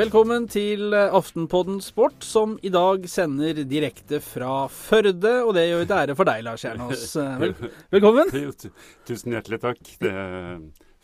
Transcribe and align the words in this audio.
Velkommen 0.00 0.46
til 0.48 0.94
Aftenpodden 0.96 1.76
Sport, 1.84 2.22
som 2.24 2.54
i 2.64 2.70
dag 2.72 3.02
sender 3.10 3.58
direkte 3.68 4.16
fra 4.24 4.62
Førde. 4.72 5.32
Og 5.44 5.50
det 5.52 5.66
gjør 5.66 5.82
til 5.84 5.96
ære 5.98 6.14
for 6.16 6.30
deg, 6.30 6.44
Lars 6.46 6.64
Jernås. 6.64 7.02
Vel, 7.42 7.52
velkommen. 7.94 8.30
Tusen 9.10 9.36
hjertelig 9.36 9.58
takk. 9.60 9.82
Det, 10.00 10.14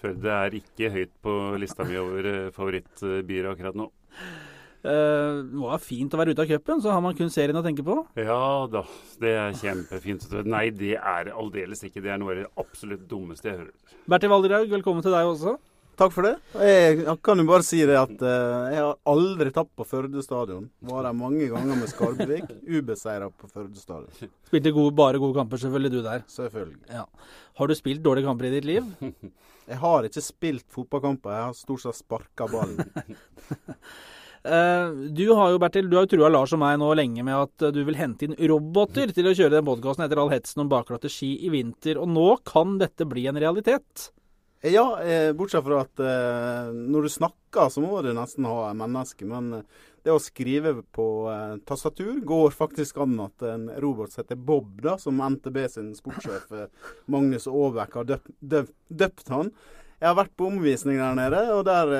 Førde 0.00 0.32
er 0.32 0.56
ikke 0.56 0.88
høyt 0.94 1.12
på 1.20 1.36
lista 1.60 1.84
mi 1.84 2.00
over 2.00 2.30
eh, 2.30 2.48
favorittbyer 2.56 3.50
akkurat 3.52 3.76
nå. 3.76 3.90
Uh, 4.86 5.44
det 5.44 5.60
må 5.60 5.68
være 5.74 5.82
fint 5.82 6.16
å 6.16 6.22
være 6.22 6.32
ute 6.32 6.46
av 6.46 6.50
cupen, 6.54 6.80
så 6.80 6.96
har 6.96 7.04
man 7.04 7.20
kun 7.20 7.32
serien 7.34 7.60
å 7.60 7.66
tenke 7.66 7.84
på. 7.84 8.00
Ja 8.16 8.64
da, 8.72 8.86
det 9.20 9.36
er 9.42 9.60
kjempefint. 9.60 10.24
Nei, 10.48 10.70
det 10.72 10.96
er 10.96 11.34
aldeles 11.36 11.84
ikke. 11.84 12.00
Det 12.00 12.16
er 12.16 12.22
noe 12.22 12.32
av 12.32 12.44
det 12.46 12.50
absolutt 12.64 13.04
dummeste 13.12 13.52
jeg 13.52 13.60
hører. 13.60 13.96
Bertil 14.08 14.32
Valderhaug, 14.32 14.70
velkommen 14.78 15.04
til 15.04 15.12
deg 15.12 15.34
også. 15.36 15.58
Takk 15.96 16.12
for 16.12 16.26
det. 16.26 16.34
Jeg 16.60 17.04
kan 17.24 17.40
jo 17.40 17.44
bare 17.48 17.64
si 17.64 17.78
det 17.88 17.96
at 17.96 18.20
uh, 18.20 18.66
jeg 18.68 18.82
har 18.82 18.98
aldri 19.08 19.48
tapt 19.54 19.70
på 19.78 19.84
Førde 19.88 20.20
stadion. 20.20 20.66
Var 20.84 21.06
der 21.06 21.14
mange 21.16 21.46
ganger 21.48 21.78
med 21.80 21.88
Skarbevik. 21.88 22.50
Ubeseira 22.76 23.30
på 23.32 23.48
Førde 23.48 23.80
stadion. 23.80 24.10
Spilte 24.44 24.74
gode, 24.76 24.92
bare 24.96 25.20
gode 25.22 25.38
kamper, 25.38 25.62
selvfølgelig, 25.62 25.92
du 25.94 26.02
der. 26.04 26.26
Selvfølgelig. 26.28 26.82
Ja. 26.92 27.06
Har 27.56 27.70
du 27.70 27.74
spilt 27.78 28.04
dårlige 28.04 28.28
kamper 28.28 28.48
i 28.48 28.50
ditt 28.58 28.68
liv? 28.68 28.90
jeg 29.72 29.78
har 29.80 30.08
ikke 30.08 30.24
spilt 30.26 30.66
fotballkamper. 30.76 31.32
Jeg 31.32 31.46
har 31.48 31.56
stort 31.56 31.86
sett 31.86 32.00
sparka 32.02 32.50
ballen. 32.52 33.16
Uh, 34.44 34.92
du 35.16 35.24
har 35.32 35.54
jo 35.54 35.62
Bertil, 35.64 35.88
du 35.88 35.96
har 35.96 36.04
jo 36.04 36.12
trua 36.12 36.28
Lars 36.28 36.52
og 36.52 36.60
meg 36.60 36.76
nå 36.82 36.90
lenge 37.00 37.24
med 37.24 37.38
at 37.38 37.70
du 37.72 37.80
vil 37.88 37.96
hente 37.96 38.28
inn 38.28 38.36
roboter 38.52 39.16
til 39.16 39.30
å 39.30 39.32
kjøre 39.32 39.56
den 39.56 39.70
podkasten 39.70 40.04
etter 40.04 40.20
all 40.20 40.34
hetsen 40.34 40.66
om 40.66 40.68
bakglatte 40.76 41.08
ski 41.08 41.38
i 41.48 41.54
vinter. 41.56 41.96
Og 41.96 42.12
nå 42.12 42.28
kan 42.44 42.76
dette 42.84 43.08
bli 43.08 43.24
en 43.32 43.40
realitet? 43.40 44.10
Ja, 44.68 45.02
eh, 45.02 45.32
bortsett 45.32 45.64
fra 45.64 45.80
at 45.84 46.00
eh, 46.00 46.72
når 46.74 47.02
du 47.02 47.08
snakker, 47.08 47.68
så 47.70 47.82
må 47.84 48.00
du 48.02 48.10
nesten 48.16 48.46
ha 48.48 48.72
menneske. 48.74 49.26
Men 49.28 49.52
eh, 49.60 49.84
det 50.02 50.14
å 50.14 50.22
skrive 50.22 50.72
på 50.94 51.06
tastatur 51.66 52.20
går 52.26 52.52
faktisk 52.54 52.98
an 53.02 53.16
at 53.24 53.42
en 53.46 53.64
robot 53.82 54.12
som 54.12 54.22
heter 54.22 54.38
Bob, 54.38 54.76
da, 54.82 54.94
som 55.02 55.18
NTB 55.18 55.56
sin 55.70 55.88
sportssjef 55.98 56.52
Magnus 57.10 57.48
Aabæk 57.50 57.96
har 57.98 58.06
døpt, 58.12 58.30
døpt, 58.38 58.76
døpt 58.86 59.32
han. 59.34 59.50
Jeg 59.98 60.06
har 60.06 60.18
vært 60.20 60.36
på 60.38 60.46
omvisning 60.46 61.00
der 61.00 61.18
nede, 61.18 61.40
og 61.56 61.64
der 61.66 61.90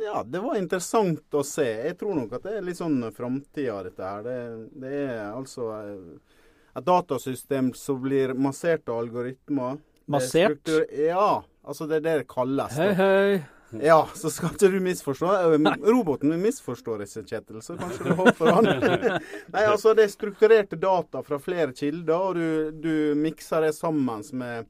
Ja, 0.00 0.22
det 0.24 0.40
var 0.40 0.56
interessant 0.56 1.36
å 1.36 1.44
se. 1.44 1.66
Jeg 1.90 1.98
tror 2.00 2.16
nok 2.16 2.32
at 2.38 2.48
det 2.48 2.56
er 2.56 2.64
litt 2.64 2.80
sånn 2.80 3.02
framtida, 3.12 3.82
dette 3.90 4.08
her. 4.08 4.24
Det, 4.24 4.38
det, 4.80 4.94
er 5.04 5.22
altså 5.28 5.68
et 5.76 6.88
datasystem 6.88 7.74
som 7.76 8.00
blir 8.08 8.32
massert 8.40 8.88
av 8.88 9.02
algoritmer. 9.04 9.76
Massert? 10.08 10.64
Ja. 10.96 11.42
Altså, 11.68 11.84
det 11.84 11.98
er 11.98 12.04
det 12.06 12.16
det 12.22 12.28
kalles. 12.30 12.76
Hei, 12.80 12.92
hei. 12.96 13.40
Ja, 13.84 13.98
så 14.16 14.30
skal 14.32 14.54
ikke 14.54 14.70
du 14.72 14.78
misforstå. 14.80 15.28
Roboten 15.92 16.32
misforstår 16.40 17.04
ikke, 17.04 17.24
Kjetil, 17.28 17.58
så 17.64 17.76
kanskje 17.76 18.06
du 18.06 18.14
håper 18.16 18.52
han 18.56 18.68
Nei, 19.54 19.64
altså, 19.66 19.92
det 19.96 20.06
er 20.06 20.14
strukturerte 20.14 20.78
data 20.80 21.20
fra 21.26 21.36
flere 21.42 21.74
kilder, 21.76 22.14
og 22.16 22.38
du, 22.38 22.70
du 22.72 22.94
mikser 23.20 23.66
det 23.66 23.74
sammen 23.76 24.24
med 24.40 24.64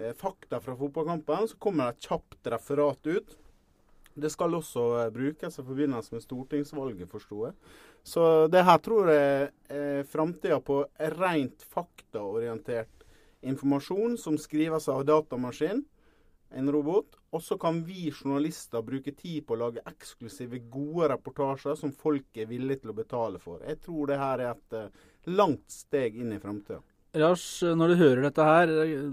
eh, 0.00 0.10
fakta 0.18 0.58
fra 0.64 0.74
fotballkampen. 0.80 1.46
Så 1.52 1.60
kommer 1.62 1.92
det 1.92 2.00
et 2.00 2.10
kjapt 2.10 2.50
referat 2.56 3.12
ut. 3.12 3.38
Det 4.18 4.32
skal 4.34 4.58
også 4.58 4.88
eh, 5.04 5.12
brukes 5.14 5.62
i 5.62 5.66
forbindelse 5.68 6.16
med 6.16 6.26
stortingsvalget, 6.26 7.06
forsto 7.12 7.46
jeg. 7.46 7.54
Så 8.02 8.26
det 8.50 8.66
her 8.66 8.82
tror 8.82 9.12
jeg 9.14 9.52
er 9.70 10.02
framtida 10.10 10.58
på 10.58 10.82
rent 11.14 11.62
faktaorientert 11.70 13.06
informasjon 13.46 14.18
som 14.18 14.34
skrives 14.38 14.90
av 14.90 15.06
datamaskin 15.06 15.84
en 16.58 16.70
robot. 16.72 17.18
Og 17.32 17.42
så 17.42 17.56
kan 17.60 17.80
vi 17.86 18.10
journalister 18.10 18.84
bruke 18.84 19.14
tid 19.16 19.46
på 19.46 19.56
å 19.56 19.60
lage 19.64 19.84
eksklusive, 19.88 20.60
gode 20.72 21.10
reportasjer 21.14 21.78
som 21.80 21.92
folk 21.96 22.38
er 22.38 22.50
villige 22.50 22.82
til 22.82 22.92
å 22.92 22.96
betale 22.96 23.40
for. 23.42 23.62
Jeg 23.66 23.80
tror 23.84 24.12
det 24.12 24.20
her 24.20 24.44
er 24.44 24.54
et 24.54 24.78
uh, 24.78 25.04
langt 25.32 25.68
steg 25.72 26.18
inn 26.20 26.34
i 26.34 26.40
framtida. 26.42 26.82
Lars, 27.20 27.44
når 27.62 27.92
du 27.92 27.98
hører 28.00 28.22
dette 28.24 28.44
her, 28.46 28.70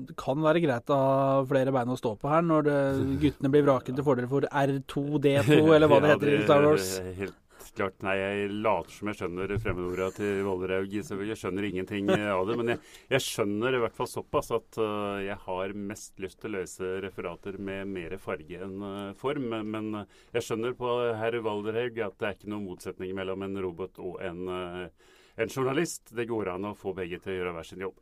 det 0.07 0.13
kan 0.19 0.39
være 0.39 0.61
greit 0.63 0.91
å 0.95 0.99
ha 0.99 1.41
flere 1.47 1.73
bein 1.75 1.91
å 1.91 1.97
stå 1.99 2.13
på 2.16 2.29
her 2.31 2.45
når 2.47 2.63
det, 2.69 2.78
guttene 3.25 3.51
blir 3.51 3.66
vraket 3.67 3.97
til 3.97 4.07
fordel 4.07 4.29
for 4.31 4.47
R2D2, 4.47 5.59
eller 5.75 5.91
hva 5.91 5.99
det 5.99 6.13
heter 6.13 6.31
i 6.31 6.39
Star 6.45 6.63
Wars? 6.63 6.94
Helt 7.19 7.35
klart. 7.78 7.97
Nei, 8.06 8.16
jeg 8.19 8.50
later 8.63 8.94
som 8.94 9.09
jeg 9.09 9.19
skjønner 9.19 9.53
fremmedorda 9.62 10.07
til 10.18 10.41
Vollerhaug. 10.47 10.96
Jeg 10.96 11.38
skjønner 11.40 11.68
ingenting 11.68 12.09
av 12.16 12.44
det. 12.50 12.57
Men 12.59 12.74
jeg, 12.74 12.81
jeg, 13.13 13.25
skjønner 13.25 13.78
i 13.78 13.81
hvert 13.84 13.97
fall 13.97 14.09
såpass 14.09 14.52
at 14.57 14.80
uh, 14.81 15.19
jeg 15.24 15.38
har 15.46 15.75
mest 15.91 16.19
lyst 16.24 16.41
til 16.41 16.52
å 16.52 16.58
løse 16.58 16.91
referater 17.06 17.59
med 17.62 17.94
mer 17.94 18.18
farge 18.22 18.59
enn 18.66 18.84
uh, 18.84 19.13
form. 19.19 19.50
Men 19.69 20.02
uh, 20.02 20.19
jeg 20.35 20.47
skjønner 20.47 20.75
på 20.79 20.97
herr 21.22 21.40
Valderhaug 21.46 22.03
at 22.09 22.19
det 22.19 22.29
er 22.29 22.38
ikke 22.40 22.53
noen 22.56 22.68
motsetning 22.72 23.16
mellom 23.18 23.47
en 23.47 23.63
robot 23.63 24.02
og 24.03 24.19
en, 24.25 24.46
en 24.50 25.56
journalist. 25.56 26.13
Det 26.16 26.29
går 26.29 26.56
an 26.56 26.72
å 26.72 26.78
få 26.78 26.96
begge 26.97 27.22
til 27.24 27.35
å 27.35 27.41
gjøre 27.41 27.58
hver 27.58 27.72
sin 27.72 27.88
jobb. 27.88 27.97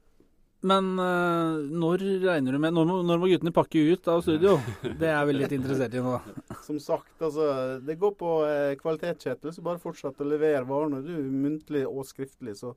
Men 0.66 0.98
uh, 0.98 1.60
når 1.70 2.02
regner 2.24 2.56
du 2.56 2.60
med 2.62 2.74
når 2.74 2.88
må, 2.90 2.98
når 3.06 3.20
må, 3.22 3.30
guttene 3.30 3.54
pakke 3.54 3.84
ut 3.94 4.08
av 4.10 4.24
studio? 4.26 4.56
Det 5.02 5.12
er 5.12 5.28
vi 5.30 5.36
litt 5.38 5.54
interessert 5.54 5.94
i 5.94 6.02
nå. 6.02 6.16
Som 6.68 6.80
sagt, 6.82 7.14
altså, 7.22 7.78
det 7.86 7.98
går 8.02 8.16
på 8.18 8.32
eh, 8.48 8.74
kvalitet, 8.80 9.22
Kjetil. 9.22 9.54
Så 9.54 9.64
bare 9.66 9.82
fortsett 9.82 10.24
å 10.24 10.28
levere 10.28 10.66
varene. 10.68 11.04
Du 11.06 11.14
muntlig 11.14 11.86
og 11.88 12.08
skriftlig, 12.10 12.58
så 12.58 12.74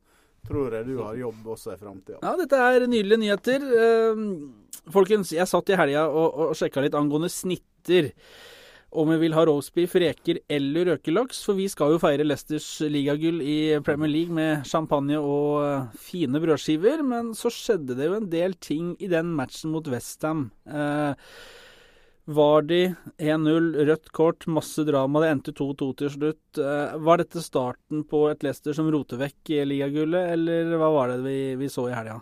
tror 0.47 0.77
jeg 0.77 0.89
du 0.89 1.01
har 1.01 1.17
jobb 1.19 1.49
også 1.57 1.75
i 1.75 1.81
framtida. 1.81 2.21
Ja, 2.23 2.37
dette 2.39 2.61
er 2.61 2.87
nydelige 2.87 3.23
nyheter. 3.25 3.67
Uh, 3.73 4.87
folkens, 4.93 5.33
jeg 5.35 5.49
satt 5.49 5.73
i 5.73 5.81
helga 5.81 6.07
og, 6.09 6.29
og 6.51 6.57
sjekka 6.61 6.85
litt 6.85 6.97
angående 6.99 7.33
snitter 7.33 8.13
om 8.91 9.11
vi 9.13 9.19
vil 9.23 9.35
ha 9.37 9.45
roastbeef, 9.47 9.95
reker 10.03 10.41
eller 10.51 10.93
røkelaks. 10.93 11.45
For 11.47 11.59
vi 11.59 11.69
skal 11.71 11.95
jo 11.95 12.03
feire 12.03 12.27
Leicesters 12.27 12.69
ligagull 12.91 13.41
i 13.43 13.79
Premier 13.87 14.11
League 14.11 14.35
med 14.35 14.67
champagne 14.69 15.19
og 15.21 15.63
eh, 15.63 15.89
fine 16.11 16.43
brødskiver. 16.43 17.05
Men 17.07 17.33
så 17.39 17.53
skjedde 17.55 17.97
det 17.99 18.11
jo 18.11 18.19
en 18.19 18.31
del 18.33 18.57
ting 18.59 18.95
i 18.99 19.11
den 19.11 19.33
matchen 19.39 19.75
mot 19.75 19.87
Westham. 19.91 20.49
Eh, 20.67 21.31
Vardi 22.31 22.85
1-0, 23.19 23.71
rødt 23.89 24.11
kort, 24.15 24.47
masse 24.51 24.83
drama. 24.87 25.23
Det 25.23 25.31
endte 25.35 25.55
2-2 25.57 25.93
til 26.03 26.13
slutt. 26.17 26.63
Eh, 26.63 26.99
var 27.07 27.23
dette 27.23 27.43
starten 27.45 28.03
på 28.11 28.27
et 28.31 28.43
Leicester 28.47 28.77
som 28.77 28.91
roter 28.91 29.23
vekk 29.23 29.55
ligagullet, 29.71 30.35
eller 30.35 30.75
hva 30.77 30.91
var 30.95 31.15
det 31.15 31.23
vi, 31.27 31.39
vi 31.63 31.71
så 31.71 31.89
i 31.91 31.95
helga? 31.95 32.21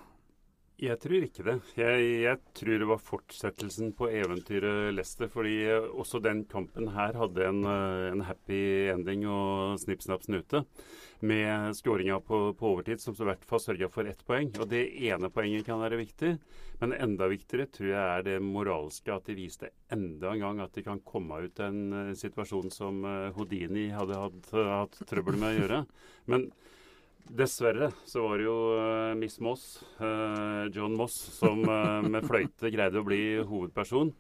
Jeg 0.79 0.95
tror 1.03 1.25
ikke 1.27 1.43
det. 1.43 1.57
Jeg, 1.75 2.03
jeg, 2.23 2.39
tror 2.55 2.77
det 2.79 2.87
var 2.87 3.01
fortsettelsen 3.03 3.89
på 3.99 4.07
eventyret 4.15 4.93
Leicester. 4.95 5.27
Fordi 5.33 5.57
også 5.75 6.21
den 6.23 6.45
kampen 6.47 6.93
her 6.95 7.19
hadde 7.19 7.49
en, 7.49 7.65
en 7.67 8.23
happy 8.23 8.61
ending 8.93 9.25
og 9.27 9.81
snipp, 9.83 10.05
snapp, 10.07 10.23
snute. 10.29 10.63
Med 11.27 11.75
skåringa 11.75 12.21
på, 12.23 12.41
på, 12.55 12.71
overtid, 12.77 13.03
som 13.03 13.17
så 13.19 13.27
hvert 13.27 13.43
fall 13.49 13.65
sørga 13.65 13.91
for 13.91 14.07
ett 14.07 14.23
poeng. 14.29 14.53
Og 14.63 14.71
det 14.71 14.85
ene 15.11 15.33
poenget 15.35 15.67
kan 15.67 15.83
være 15.83 15.99
viktig. 15.99 16.37
Men 16.79 16.95
enda 16.95 17.27
viktigere 17.27 17.67
tror 17.75 17.91
jeg 17.91 17.99
er 18.05 18.27
det 18.31 18.39
moralske. 18.47 19.19
At 19.19 19.27
de 19.27 19.35
viste 19.41 19.75
enda 19.91 20.31
en 20.31 20.47
gang 20.47 20.63
at 20.63 20.79
de 20.79 20.87
kan 20.87 21.03
komme 21.03 21.43
ut 21.43 21.59
av 21.59 21.73
en 21.73 22.11
uh, 22.13 22.17
situasjon 22.23 22.71
som 22.71 23.03
Houdini 23.35 23.89
hadde 23.91 24.23
hatt, 24.23 24.55
hatt 24.55 25.03
trøbbel 25.11 25.43
med 25.43 25.57
å 25.57 25.59
gjøre. 25.59 25.85
Men 26.31 26.53
Dessverre 27.29 27.91
så 28.09 28.23
var 28.25 28.41
det 28.41 28.47
jo 28.47 28.57
uh, 28.73 29.15
Miss 29.19 29.39
Moss, 29.45 29.83
uh, 30.01 30.65
John 30.73 30.97
Moss, 30.97 31.17
som 31.37 31.61
uh, 31.69 32.01
med 32.05 32.25
fløyte 32.25 32.73
greide 32.73 33.01
å 33.01 33.07
bli 33.07 33.23
hovedperson. 33.45 34.13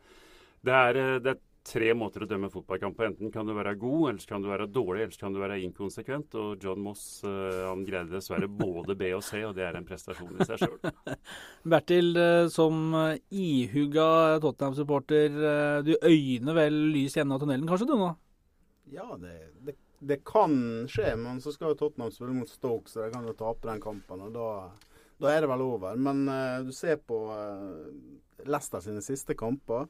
Det 0.64 0.74
er, 0.74 0.98
det 1.22 1.32
er, 1.32 1.44
tre 1.68 1.90
måter 1.92 2.22
å 2.24 2.26
dømme 2.28 2.48
fotballkamp 2.48 2.96
på. 2.96 3.04
Enten 3.04 3.32
kan 3.32 3.44
du 3.44 3.52
være 3.52 3.74
god, 3.76 4.04
eller 4.10 4.28
kan 4.30 4.40
du 4.40 4.46
være 4.48 4.70
dårlig, 4.72 5.02
eller 5.04 5.18
kan 5.20 5.34
du 5.34 5.40
være 5.42 5.58
inkonsekvent. 5.66 6.36
Og 6.40 6.62
John 6.64 6.80
Moss 6.80 7.02
han 7.26 7.82
greide 7.84 8.14
dessverre 8.14 8.48
både 8.48 8.96
B 8.96 9.10
og 9.12 9.20
C, 9.26 9.42
og 9.44 9.52
det 9.58 9.66
er 9.66 9.76
en 9.76 9.84
prestasjon 9.84 10.32
i 10.32 10.46
seg 10.48 10.62
sjøl. 10.62 10.78
Bertil, 11.74 12.08
som 12.54 12.96
ihuga 13.28 14.08
Tottenham-supporter, 14.40 15.36
du 15.84 15.92
øyner 15.98 16.56
vel 16.56 16.80
lys 16.94 17.18
i 17.18 17.20
enden 17.20 17.36
av 17.36 17.44
tunnelen 17.44 17.68
kanskje 17.68 17.90
du 17.92 17.98
nå? 18.00 18.14
Ja, 18.88 19.10
det, 19.20 19.36
det 19.68 19.76
det 19.98 20.24
kan 20.24 20.88
skje, 20.88 21.16
men 21.16 21.40
så 21.40 21.52
skal 21.52 21.72
jo 21.72 21.78
Tottenham 21.78 22.10
spille 22.14 22.36
mot 22.36 22.50
Stoke, 22.50 22.90
så 22.90 23.04
de 23.04 23.12
kan 23.12 23.26
jo 23.26 23.34
tape 23.36 23.66
den 23.68 23.80
kampen. 23.82 24.22
og 24.28 24.32
Da, 24.34 24.48
da 25.18 25.32
er 25.32 25.42
det 25.42 25.50
vel 25.50 25.64
over. 25.64 25.98
Men 25.98 26.28
uh, 26.28 26.60
du 26.66 26.72
ser 26.74 27.00
på 27.02 27.24
uh, 27.32 28.46
Leicester 28.46 28.84
sine 28.84 29.02
siste 29.04 29.34
kamper. 29.38 29.88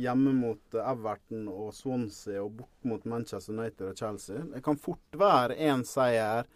Hjemme 0.00 0.32
mot 0.34 0.78
uh, 0.78 0.82
Everton 0.90 1.48
og 1.52 1.74
Swansea 1.76 2.42
og 2.42 2.56
bort 2.62 2.88
mot 2.88 3.04
Manchester 3.04 3.54
United 3.54 3.90
og 3.90 3.98
Chelsea. 4.00 4.44
Det 4.54 4.64
kan 4.64 4.80
fort 4.80 5.20
være 5.20 5.58
én 5.60 5.84
seier, 5.88 6.48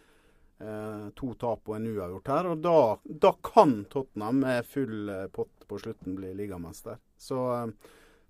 to 1.15 1.29
tap 1.39 1.69
og 1.71 1.77
en 1.77 1.85
uavgjort 1.87 2.29
her. 2.33 2.47
Og 2.51 2.57
da, 2.59 2.79
da, 3.23 3.29
kan 3.47 3.85
Tottenham 3.87 4.41
med 4.43 4.65
full 4.67 5.07
pott 5.31 5.63
på 5.69 5.77
slutten 5.79 6.17
bli 6.17 6.33
ligamester. 6.35 6.97
Så 7.15 7.39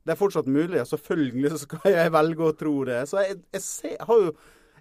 det 0.05 0.15
er 0.15 0.19
fortsatt 0.19 0.47
mulig. 0.47 0.79
og 0.81 0.87
Selvfølgelig 0.87 1.59
skal 1.65 1.91
jeg 1.93 2.15
velge 2.15 2.47
å 2.47 2.55
tro 2.57 2.77
det. 2.87 3.03
Så 3.09 3.21
jeg, 3.25 3.41
jeg, 3.53 3.65
ser, 3.65 3.97
jo 4.09 4.33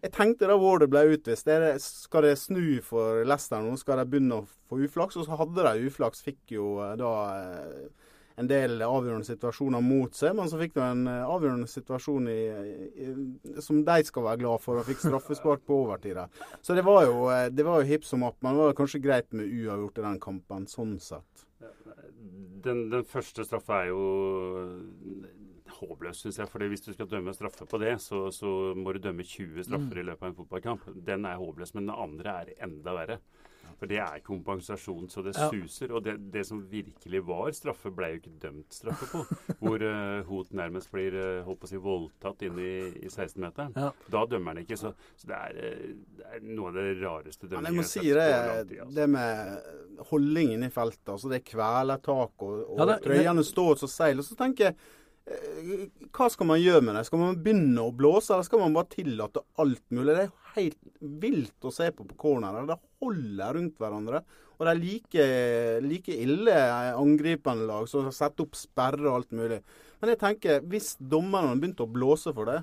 jeg 0.02 0.14
tenkte 0.14 0.46
da 0.46 0.56
Warder 0.58 0.90
ble 0.90 1.04
utvist, 1.16 1.48
det, 1.48 1.78
skal 1.82 2.28
det 2.28 2.36
snu 2.38 2.78
for 2.86 3.24
Leicester 3.26 3.62
nå? 3.64 3.74
Skal 3.80 3.98
de 3.98 4.10
begynne 4.10 4.42
å 4.42 4.46
få 4.70 4.78
uflaks? 4.86 5.18
Og 5.18 5.26
så 5.26 5.38
hadde 5.40 5.64
de 5.66 5.88
uflaks. 5.88 6.22
Fikk 6.26 6.54
jo 6.54 6.76
eh, 6.84 6.94
da 7.00 7.14
eh, 7.34 8.12
en 8.38 8.46
del 8.46 8.78
avgjørende 8.86 9.26
situasjoner 9.26 9.82
mot 9.82 10.14
seg, 10.14 10.36
men 10.38 10.50
så 10.50 10.60
fikk 10.60 10.76
de 10.76 10.84
en 10.84 11.02
eh, 11.10 11.24
avgjørende 11.26 11.70
situasjon 11.70 12.30
i, 12.30 12.38
i, 13.08 13.10
som 13.64 13.82
de 13.86 13.98
skal 14.06 14.28
være 14.28 14.42
glad 14.44 14.62
for, 14.62 14.78
og 14.78 14.86
fikk 14.86 15.02
straffespark 15.02 15.66
på 15.66 15.82
overtid. 15.82 16.22
Så 16.62 16.78
det 16.78 16.86
var 16.86 17.02
jo, 17.08 17.26
det 17.50 17.66
jo 17.66 17.82
hipp 17.90 18.06
som 18.06 18.22
opp, 18.28 18.38
men 18.44 18.54
det 18.54 18.68
var 18.68 18.78
kanskje 18.78 19.02
greit 19.02 19.34
med 19.34 19.50
uavgjort 19.50 19.98
i 19.98 20.06
den 20.06 20.22
kampen, 20.22 20.70
sånn 20.70 20.94
sett. 21.02 21.47
Den, 22.64 22.88
den 22.90 23.04
første 23.06 23.44
straffa 23.46 23.82
er 23.82 23.90
jo 23.90 24.02
håpløs, 25.78 26.22
syns 26.22 26.38
jeg. 26.40 26.50
For 26.50 26.70
hvis 26.70 26.84
du 26.84 26.92
skal 26.94 27.10
dømme 27.10 27.34
straffe 27.36 27.66
på 27.68 27.80
det, 27.82 27.96
så, 28.02 28.28
så 28.34 28.50
må 28.76 28.94
du 28.94 29.00
dømme 29.02 29.26
20 29.26 29.66
straffer 29.66 29.98
mm. 29.98 30.02
i 30.02 30.06
løpet 30.10 30.24
av 30.24 30.30
en 30.30 30.38
fotballkamp. 30.38 30.88
Den 31.06 31.26
er 31.28 31.40
håpløs. 31.40 31.74
Men 31.76 31.88
den 31.88 31.96
andre 31.96 32.36
er 32.42 32.54
enda 32.66 32.94
verre. 32.96 33.18
For 33.78 33.90
det 33.90 34.00
er 34.02 34.22
kompensasjon 34.26 35.06
så 35.12 35.22
det 35.22 35.36
ja. 35.36 35.48
suser. 35.52 35.92
Og 35.94 36.02
det, 36.04 36.16
det, 36.34 36.44
som 36.48 36.60
virkelig 36.70 37.20
var 37.28 37.52
straffe, 37.54 37.92
ble 37.94 38.10
jo 38.12 38.20
ikke 38.20 38.34
dømt 38.42 38.74
straffe 38.74 39.06
på. 39.12 39.22
hvor 39.62 39.84
uh, 39.84 40.26
Hot 40.28 40.50
nærmest 40.58 40.90
blir 40.94 41.14
uh, 41.14 41.46
holdt 41.46 41.62
på 41.62 41.68
å 41.68 41.70
si 41.70 41.82
voldtatt 41.82 42.42
inn 42.48 42.58
i, 42.58 42.72
i 43.04 43.10
16-meteren. 43.10 43.76
Ja. 43.78 43.92
Da 44.10 44.24
dømmer 44.30 44.56
han 44.56 44.64
ikke. 44.64 44.80
Så, 44.80 44.92
så 45.18 45.30
det, 45.30 45.38
er, 45.38 45.60
uh, 45.62 45.94
det, 46.18 46.26
er, 46.26 46.44
noe 46.48 46.72
av 46.72 46.80
det 46.80 46.86
rareste 47.02 47.46
dømmingen 47.46 47.70
jeg 47.70 47.78
må 47.78 47.86
si 47.86 48.04
det, 48.08 48.28
tid, 48.68 48.78
altså. 48.82 48.94
det 48.98 49.08
med 49.14 50.06
holdningen 50.10 50.66
i 50.66 50.70
feltet, 50.74 51.08
altså 51.14 51.30
det 51.30 51.44
kvelertak 51.46 52.46
og, 52.46 52.62
og 52.66 52.82
ja, 52.82 52.98
trøyene 53.02 53.44
står 53.46 53.84
og 53.86 53.90
seiler, 53.90 54.26
så 54.26 54.38
tenker 54.38 54.70
jeg 54.70 54.78
hva 56.14 56.28
skal 56.32 56.48
man 56.48 56.60
gjøre 56.60 56.82
med 56.84 56.96
det? 56.96 57.04
Skal 57.08 57.20
man 57.20 57.38
begynne 57.42 57.84
å 57.84 57.94
blåse, 57.94 58.32
eller 58.32 58.46
skal 58.46 58.62
man 58.62 58.76
bare 58.76 58.90
tillate 58.92 59.42
alt 59.60 59.84
mulig? 59.94 60.14
Det 60.14 60.24
er 60.24 60.54
helt 60.56 60.78
vilt 61.22 61.66
å 61.68 61.72
se 61.74 61.88
på 61.94 62.06
på 62.08 62.18
corner. 62.20 62.60
Det 62.68 62.78
holder 63.02 63.58
rundt 63.58 63.82
hverandre. 63.82 64.22
Og 64.58 64.64
det 64.66 64.72
er 64.72 64.80
like, 64.80 65.26
like 65.84 66.16
ille 66.24 66.56
angripende 66.98 67.68
lag 67.68 67.86
som 67.90 68.08
setter 68.14 68.46
opp 68.46 68.58
sperrer 68.58 69.06
og 69.06 69.20
alt 69.20 69.36
mulig. 69.36 69.60
Men 70.00 70.14
jeg 70.14 70.20
tenker, 70.22 70.64
hvis 70.70 70.94
dommerne 70.98 71.58
begynte 71.58 71.86
å 71.86 71.92
blåse 71.92 72.32
for 72.34 72.50
det, 72.50 72.62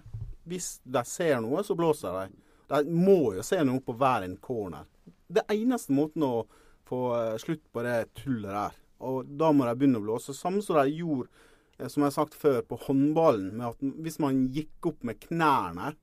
hvis 0.50 0.76
de 0.84 1.02
ser 1.08 1.40
noe, 1.44 1.64
så 1.66 1.78
blåser 1.78 2.20
de. 2.20 2.44
De 2.72 2.84
må 2.92 3.36
jo 3.38 3.46
se 3.46 3.62
noe 3.64 3.84
på 3.86 3.96
hver 3.98 4.26
en 4.26 4.38
corner. 4.42 4.88
Det 5.06 5.46
eneste 5.54 5.96
måten 5.96 6.26
å 6.26 6.46
få 6.86 7.00
eh, 7.18 7.36
slutt 7.42 7.64
på 7.74 7.82
det 7.86 7.98
tullet 8.18 8.52
der. 8.52 8.76
Og 9.06 9.26
da 9.40 9.50
må 9.54 9.66
de 9.66 9.74
begynne 9.78 10.02
å 10.02 10.06
blåse. 10.06 10.36
Samme 10.38 10.62
som 10.66 10.78
de 10.78 11.00
gjorde 11.00 11.30
Eh, 11.30 11.55
som 11.78 12.04
jeg 12.04 12.08
har 12.08 12.16
sagt 12.16 12.38
før, 12.40 12.62
på 12.64 12.80
håndballen. 12.88 13.54
med 13.58 13.68
at 13.68 14.02
Hvis 14.04 14.20
man 14.24 14.48
gikk 14.54 14.92
opp 14.92 15.04
med 15.04 15.20
knærne 15.20 15.94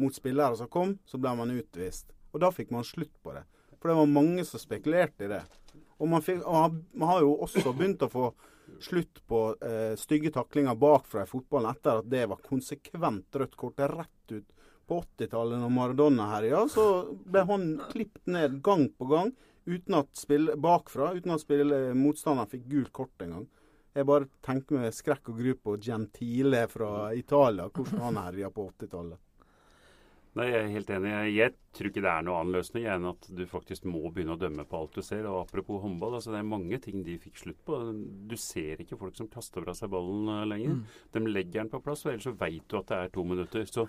mot 0.00 0.14
spillere 0.14 0.56
som 0.58 0.68
kom, 0.68 0.98
så 1.06 1.18
ble 1.18 1.34
man 1.38 1.54
utvist. 1.54 2.12
Og 2.32 2.42
da 2.42 2.50
fikk 2.54 2.70
man 2.74 2.86
slutt 2.86 3.14
på 3.22 3.34
det. 3.34 3.44
For 3.80 3.90
det 3.90 3.96
var 3.96 4.10
mange 4.10 4.44
som 4.44 4.60
spekulerte 4.60 5.26
i 5.26 5.32
det. 5.32 5.42
Og 6.00 6.08
man, 6.08 6.22
fikk, 6.24 6.42
og 6.44 6.80
man 6.96 7.12
har 7.12 7.24
jo 7.24 7.34
også 7.44 7.72
begynt 7.76 8.02
å 8.06 8.10
få 8.12 8.30
slutt 8.80 9.20
på 9.26 9.40
eh, 9.66 9.96
stygge 9.98 10.30
taklinger 10.32 10.78
bakfra 10.78 11.24
i 11.24 11.28
fotballen 11.30 11.74
etter 11.74 12.00
at 12.00 12.08
det 12.10 12.24
var 12.30 12.42
konsekvent 12.44 13.36
rødt 13.36 13.56
kort 13.58 13.82
rett 13.82 14.34
ut. 14.34 14.46
På 14.90 15.04
80-tallet, 15.04 15.60
når 15.62 15.70
Maradona 15.70 16.24
herja, 16.32 16.64
så 16.70 16.84
ble 17.30 17.44
han 17.46 17.66
klippet 17.92 18.26
ned 18.26 18.56
gang 18.64 18.88
på 18.98 19.06
gang 19.10 19.30
uten 19.70 19.94
at 20.00 20.08
spill, 20.18 20.50
bakfra, 20.58 21.12
uten 21.14 21.36
at 21.36 21.44
spille, 21.44 21.78
motstanderen 21.94 22.50
fikk 22.50 22.64
gult 22.72 22.92
kort 22.96 23.22
engang. 23.22 23.46
Jeg 23.94 24.06
bare 24.06 24.28
tenker 24.46 24.78
med 24.78 24.94
skrekk 24.94 25.32
og 25.32 25.40
gru 25.40 25.54
på 25.58 25.74
Gentile 25.82 26.62
fra 26.70 27.10
Italia, 27.14 27.66
hvordan 27.74 28.04
han 28.06 28.20
herja 28.22 28.50
på 28.54 28.68
80-tallet. 28.70 29.18
Nei, 30.38 30.44
Jeg 30.46 30.58
er 30.62 30.68
helt 30.70 30.90
enig. 30.94 31.10
Jeg 31.34 31.52
tror 31.74 31.88
ikke 31.88 32.02
det 32.04 32.10
er 32.10 32.22
noen 32.22 32.36
annen 32.38 32.54
løsning 32.54 32.84
enn 32.86 33.06
at 33.10 33.24
du 33.34 33.40
faktisk 33.50 33.86
må 33.90 34.12
begynne 34.14 34.36
å 34.36 34.38
dømme 34.38 34.62
på 34.68 34.78
alt 34.78 34.94
du 34.94 35.02
ser. 35.02 35.26
Og 35.26 35.40
Apropos 35.40 35.80
håndball, 35.82 36.14
altså 36.18 36.30
det 36.30 36.38
er 36.38 36.46
mange 36.46 36.78
ting 36.82 37.02
de 37.06 37.16
fikk 37.18 37.40
slutt 37.40 37.58
på. 37.66 37.78
Du 38.30 38.36
ser 38.38 38.78
ikke 38.82 38.98
folk 39.00 39.18
som 39.18 39.30
kaster 39.30 39.66
fra 39.66 39.74
seg 39.74 39.90
ballen 39.90 40.30
uh, 40.30 40.44
lenger. 40.46 40.76
Mm. 40.78 40.84
De 41.16 41.22
legger 41.26 41.64
den 41.64 41.72
på 41.72 41.82
plass, 41.82 42.04
og 42.06 42.12
ellers 42.12 42.28
så 42.28 42.34
veit 42.38 42.62
du 42.70 42.78
at 42.78 42.92
det 42.92 43.00
er 43.00 43.12
to 43.16 43.26
minutter. 43.26 43.66
Så 43.66 43.88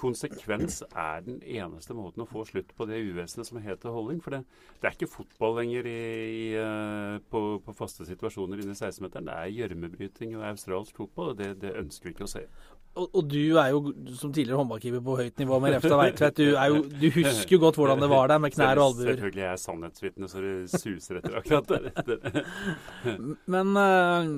konsekvens 0.00 0.80
er 0.88 1.26
den 1.26 1.42
eneste 1.44 1.96
måten 1.98 2.24
å 2.24 2.30
få 2.30 2.46
slutt 2.48 2.72
på 2.78 2.88
det 2.88 3.02
uvesenet 3.10 3.50
som 3.50 3.60
heter 3.60 3.92
holding. 3.92 4.22
For 4.24 4.38
det, 4.38 4.46
det, 4.78 4.86
er 4.86 4.96
ikke 4.96 5.12
fotball 5.12 5.58
lenger 5.60 5.92
i, 5.92 5.98
i, 6.38 6.46
uh, 6.56 7.18
på, 7.28 7.42
på, 7.66 7.76
faste 7.76 8.08
situasjoner 8.08 8.64
inne 8.64 8.72
i 8.72 8.80
16-meteren. 8.80 9.28
Det 9.28 9.36
er 9.36 9.56
gjørmebryting 9.58 10.38
og 10.38 10.48
australsk 10.54 11.04
fotball, 11.04 11.34
og 11.34 11.42
det, 11.44 11.58
det 11.60 11.76
ønsker 11.84 12.08
vi 12.08 12.16
ikke 12.16 12.30
å 12.30 12.32
se. 12.38 12.46
Og, 12.92 13.06
og, 13.08 13.22
du 13.24 13.56
er 13.56 13.70
jo 13.72 13.78
som 14.20 14.32
tidligere 14.34 14.58
håndballkeeper 14.60 15.00
på 15.04 15.14
høyt 15.16 15.38
nivå 15.40 15.58
med 15.64 15.72
Refstad 15.76 15.96
Veitvedt. 15.96 16.40
Du, 16.42 16.88
du, 17.00 17.06
husker 17.14 17.54
jo 17.54 17.60
godt 17.62 17.78
hvordan 17.80 18.02
det 18.04 18.08
var 18.12 18.28
der 18.28 18.42
med 18.44 18.52
knær 18.52 18.80
og 18.82 18.90
albuer. 18.90 19.14
Selvfølgelig 19.14 19.44
er 19.44 19.48
jeg 19.48 19.62
sannhetsvitne, 19.62 20.28
så 20.28 20.42
det 20.44 20.82
suser 20.82 21.20
etter 21.22 21.38
akkurat 21.40 21.72
det. 21.72 22.44
Men 23.54 23.72
uh, 23.80 24.28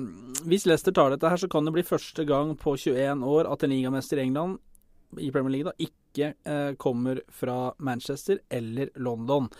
hvis 0.47 0.67
Leicester 0.69 0.95
tar 0.95 1.11
dette 1.11 1.33
her, 1.33 1.43
så 1.43 1.51
kan 1.51 1.67
det 1.67 1.75
bli 1.75 1.83
første 1.83 2.23
gang 2.29 2.55
på 2.61 2.77
21 2.79 3.27
år 3.35 3.51
at 3.51 3.67
en 3.67 3.75
ligamester 3.75 4.23
i 4.23 4.25
England 4.29 4.55
i 5.19 5.33
Premier 5.35 5.57
League 5.57 5.71
da 5.71 5.89
ikke 5.89 6.31
uh, 6.47 6.71
kommer 6.79 7.19
fra 7.27 7.73
Manchester 7.83 8.39
eller 8.47 8.95
London. 8.95 9.51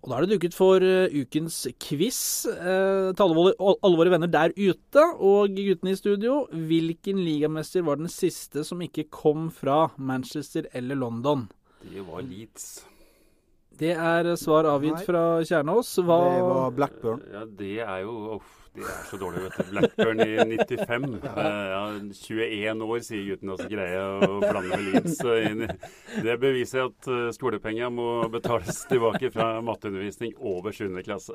Og 0.00 0.08
Da 0.08 0.16
er 0.16 0.24
det 0.24 0.36
duket 0.38 0.54
for 0.56 0.80
uh, 0.80 1.12
ukens 1.12 1.66
quiz 1.82 2.20
eh, 2.48 3.10
til 3.12 3.24
alle, 3.24 3.52
alle, 3.60 3.98
våre 4.00 4.12
venner 4.14 4.30
der 4.32 4.54
ute. 4.56 5.02
Og 5.20 5.52
guttene 5.52 5.92
i 5.92 5.98
studio, 5.98 6.46
hvilken 6.48 7.20
ligamester 7.20 7.84
var 7.84 8.00
den 8.00 8.08
siste 8.08 8.64
som 8.64 8.80
ikke 8.80 9.10
kom 9.12 9.50
fra 9.52 9.90
Manchester 9.98 10.70
eller 10.72 10.96
London? 10.96 11.50
Det 11.84 12.06
var 12.06 12.24
Leeds. 12.24 12.70
Det 13.80 13.92
er 13.92 14.34
svar 14.40 14.68
avgitt 14.68 15.04
fra 15.04 15.42
Kjernås. 15.44 15.92
Hva 16.04 16.18
Det 16.24 16.48
var 16.48 16.72
Blackburn. 16.76 17.20
Ja, 17.32 17.44
det 17.44 17.76
er 17.84 18.02
jo 18.04 18.16
uff, 18.38 18.59
de 18.70 18.84
er 18.86 18.98
så 19.10 19.18
dårlige, 19.18 19.48
vet 19.48 19.56
du. 19.58 19.70
Blackburn 19.72 20.20
i 20.22 20.56
95. 20.68 21.06
Ja, 21.24 21.80
21 22.14 22.84
år, 22.86 23.00
sier 23.02 23.24
gutten, 23.26 23.50
og 23.50 23.58
så 23.58 23.66
greier 23.66 23.96
jeg 23.96 24.28
å 24.28 24.38
blande 24.44 24.70
med 24.70 24.84
Leeds. 24.86 25.16
Det 26.22 26.36
beviser 26.38 26.84
at 26.84 27.08
eh, 27.10 27.24
skolepenger 27.34 27.90
må 27.90 28.06
betales 28.30 28.78
tilbake 28.90 29.32
fra 29.34 29.48
matteundervisning 29.66 30.36
over 30.38 30.70
7. 30.76 30.86
klasse. 31.02 31.34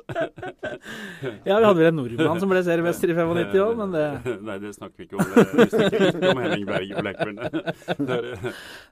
Ja, 1.44 1.58
vi 1.58 1.66
hadde 1.66 1.76
vel 1.76 1.90
en 1.90 2.00
nordmann 2.00 2.40
som 2.40 2.50
ble 2.50 2.64
seriemester 2.64 3.12
i 3.12 3.18
95 3.18 3.60
òg, 3.66 3.76
men 3.82 3.94
det 3.94 4.36
Nei, 4.46 4.58
det 4.62 4.72
snakker 4.78 4.96
vi 5.04 5.08
ikke 5.10 5.20
om. 5.20 5.30
Vi 5.60 5.68
snakker 5.76 6.08
ikke 6.08 6.32
om 6.32 6.42
Henning 6.46 6.66
Berg 6.68 6.96
og 6.96 7.04
Blackburn. 7.04 7.40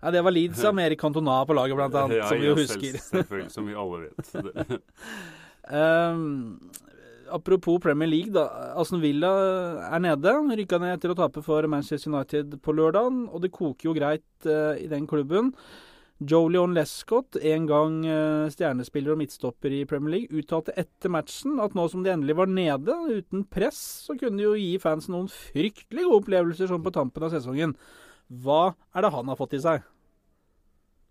Ja, 0.04 0.14
det 0.14 0.24
var 0.28 0.36
Leeds 0.36 0.64
av 0.68 0.84
Erik 0.84 1.00
Cantona 1.00 1.40
på 1.48 1.56
laget, 1.56 1.80
blant 1.80 2.00
annet, 2.04 2.20
ja, 2.20 2.28
som 2.28 2.40
vi 2.40 2.50
jo 2.50 2.56
husker. 2.60 2.98
Selv, 3.00 3.24
selvfølgelig, 3.24 3.52
som 3.56 3.68
vi 3.68 3.78
alle 3.80 4.04
vet. 4.04 4.80
Um, 5.64 6.58
apropos 7.34 7.80
Premier 7.82 8.08
League, 8.08 8.32
da. 8.32 8.46
Aston 8.78 9.02
Villa 9.02 9.32
er 9.90 10.02
nede. 10.02 10.34
Rykka 10.60 10.78
ned 10.82 11.02
til 11.02 11.14
å 11.14 11.18
tape 11.18 11.42
for 11.44 11.66
Manchester 11.70 12.12
United 12.12 12.58
på 12.62 12.74
lørdag, 12.76 13.24
og 13.30 13.42
det 13.42 13.52
koker 13.54 13.90
jo 13.90 13.96
greit 13.96 14.48
uh, 14.48 14.78
i 14.78 14.86
den 14.90 15.08
klubben. 15.10 15.52
Joe 16.22 16.48
Leon 16.48 16.76
Lescott, 16.76 17.36
en 17.42 17.66
gang 17.68 17.96
uh, 18.06 18.50
stjernespiller 18.52 19.14
og 19.14 19.20
midtstopper 19.24 19.74
i 19.74 19.82
Premier 19.90 20.14
League, 20.14 20.38
uttalte 20.38 20.76
etter 20.78 21.12
matchen 21.12 21.58
at 21.62 21.74
nå 21.74 21.88
som 21.90 22.04
de 22.04 22.12
endelig 22.14 22.38
var 22.38 22.52
nede, 22.52 22.94
uten 23.10 23.42
press, 23.50 23.80
så 24.06 24.16
kunne 24.18 24.38
de 24.38 24.46
jo 24.46 24.54
gi 24.54 24.76
fansen 24.82 25.16
noen 25.16 25.32
fryktelig 25.32 26.06
gode 26.06 26.22
opplevelser 26.22 26.70
sånn 26.70 26.86
på 26.86 26.94
tampen 26.94 27.26
av 27.26 27.34
sesongen. 27.34 27.74
Hva 28.44 28.76
er 28.94 29.04
det 29.04 29.12
han 29.12 29.28
har 29.28 29.40
fått 29.40 29.58
i 29.58 29.64
seg? 29.64 29.82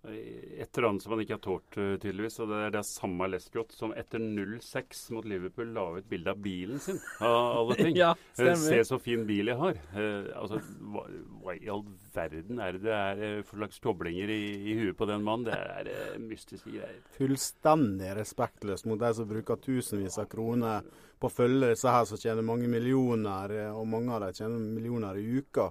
Et 0.04 0.78
eller 0.78 0.88
annet 0.90 1.04
som 1.04 1.14
han 1.14 1.22
ikke 1.24 1.38
har 1.38 1.44
tålt, 1.44 1.78
eh, 1.78 1.94
tydeligvis. 1.96 2.36
Og 2.44 2.50
det 2.52 2.58
er 2.60 2.74
det 2.76 2.82
samme 2.88 3.28
Lescott 3.32 3.72
som 3.72 3.94
etter 3.96 4.20
0-6 4.20 5.04
mot 5.16 5.28
Liverpool 5.28 5.72
la 5.72 5.86
ut 5.96 6.10
bilde 6.10 6.34
av 6.34 6.42
bilen 6.44 6.82
sin, 6.84 7.00
av 7.24 7.62
alle 7.62 7.78
ting. 7.80 7.96
ja, 8.02 8.10
eh, 8.38 8.52
Se 8.60 8.82
så 8.90 9.00
fin 9.00 9.24
bil 9.28 9.54
jeg 9.54 9.60
har. 9.62 9.80
Eh, 9.96 10.28
altså, 10.36 10.60
hva, 10.92 11.06
hva, 11.44 11.56
i 11.56 11.72
all 11.72 11.86
verden 12.16 12.60
er 12.60 12.76
det 12.76 12.84
det 12.84 12.98
er 12.98 13.46
for 13.48 13.62
slags 13.62 13.80
toblinger 13.80 14.34
i, 14.34 14.42
i 14.74 14.76
huet 14.82 14.98
på 15.00 15.08
den 15.08 15.24
mannen? 15.24 15.48
Det 15.48 15.56
er 15.56 15.92
uh, 15.94 16.20
mystiske 16.20 16.74
greier. 16.74 17.00
Fullstendig 17.16 18.12
respektløst 18.20 18.90
mot 18.92 19.00
de 19.00 19.14
som 19.16 19.30
bruker 19.30 19.62
tusenvis 19.64 20.20
av 20.20 20.28
kroner 20.32 20.84
på 21.16 21.30
å 21.30 21.32
følge 21.32 21.72
disse 21.72 21.92
her 21.96 22.04
som 22.10 22.20
tjener 22.20 22.44
mange 22.44 22.68
millioner, 22.68 23.56
og 23.72 23.88
mange 23.88 24.12
av 24.12 24.26
dem 24.26 24.36
tjener 24.36 24.68
millioner 24.76 25.22
i 25.22 25.40
uka. 25.40 25.70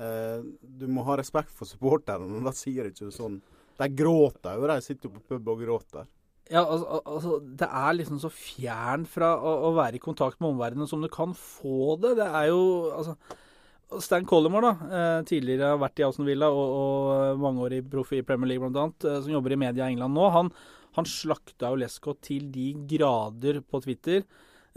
Eh, 0.00 0.40
du 0.80 0.86
må 0.88 1.04
ha 1.08 1.18
respekt 1.20 1.52
for 1.52 1.68
supporterne, 1.68 2.30
og 2.38 2.48
da 2.48 2.54
sier 2.56 2.88
ikke 2.88 3.10
sånn. 3.12 3.40
De 3.80 3.88
gråter 3.96 4.56
jo, 4.56 4.68
de 4.70 4.80
sitter 4.84 5.08
jo 5.08 5.18
på 5.18 5.34
pub 5.34 5.52
og 5.52 5.62
gråter. 5.64 6.08
Ja, 6.50 6.64
altså, 6.64 6.98
altså, 7.06 7.36
Det 7.60 7.68
er 7.68 7.92
liksom 7.94 8.18
så 8.22 8.30
fjern 8.32 9.04
fra 9.06 9.36
å, 9.38 9.52
å, 9.68 9.70
være 9.76 10.00
i 10.00 10.02
kontakt 10.02 10.40
med 10.40 10.50
omverdenen 10.50 10.88
som 10.90 11.04
du 11.04 11.08
kan 11.12 11.34
få 11.36 11.94
det. 12.02 12.16
Det 12.18 12.26
er 12.26 12.48
jo 12.50 12.64
altså 12.90 13.14
Stan 14.02 14.26
Collimore, 14.26 14.70
da, 14.70 14.90
eh, 14.96 15.20
tidligere 15.26 15.72
har 15.72 15.80
vært 15.82 16.00
i 16.00 16.04
Aston 16.06 16.26
Villa 16.28 16.48
og, 16.54 16.74
og 16.80 17.40
mangeårig 17.42 17.80
proff 17.90 18.12
i 18.14 18.22
Premier 18.26 18.52
League 18.52 18.66
bl.a., 18.70 18.86
eh, 18.86 19.22
som 19.22 19.34
jobber 19.34 19.54
i 19.54 19.62
media 19.62 19.86
i 19.86 19.94
England 19.94 20.14
nå, 20.14 20.28
han, 20.34 20.50
han 20.98 21.08
slakta 21.10 21.72
jo 21.72 21.80
Lescott 21.82 22.20
til 22.26 22.46
de 22.54 22.70
grader 22.90 23.60
på 23.66 23.82
Twitter. 23.82 24.22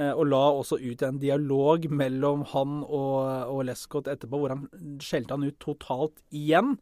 Eh, 0.02 0.10
og 0.10 0.26
la 0.26 0.42
også 0.50 0.80
ut 0.82 1.06
en 1.06 1.22
dialog 1.22 1.86
mellom 1.94 2.48
han 2.56 2.82
og, 2.82 3.18
og 3.54 3.64
Lescott 3.70 4.10
etterpå, 4.10 4.42
hvor 4.42 4.56
han 4.56 4.68
skjelte 5.04 5.38
han 5.38 5.46
ut 5.46 5.60
totalt 5.62 6.24
igjen. 6.34 6.78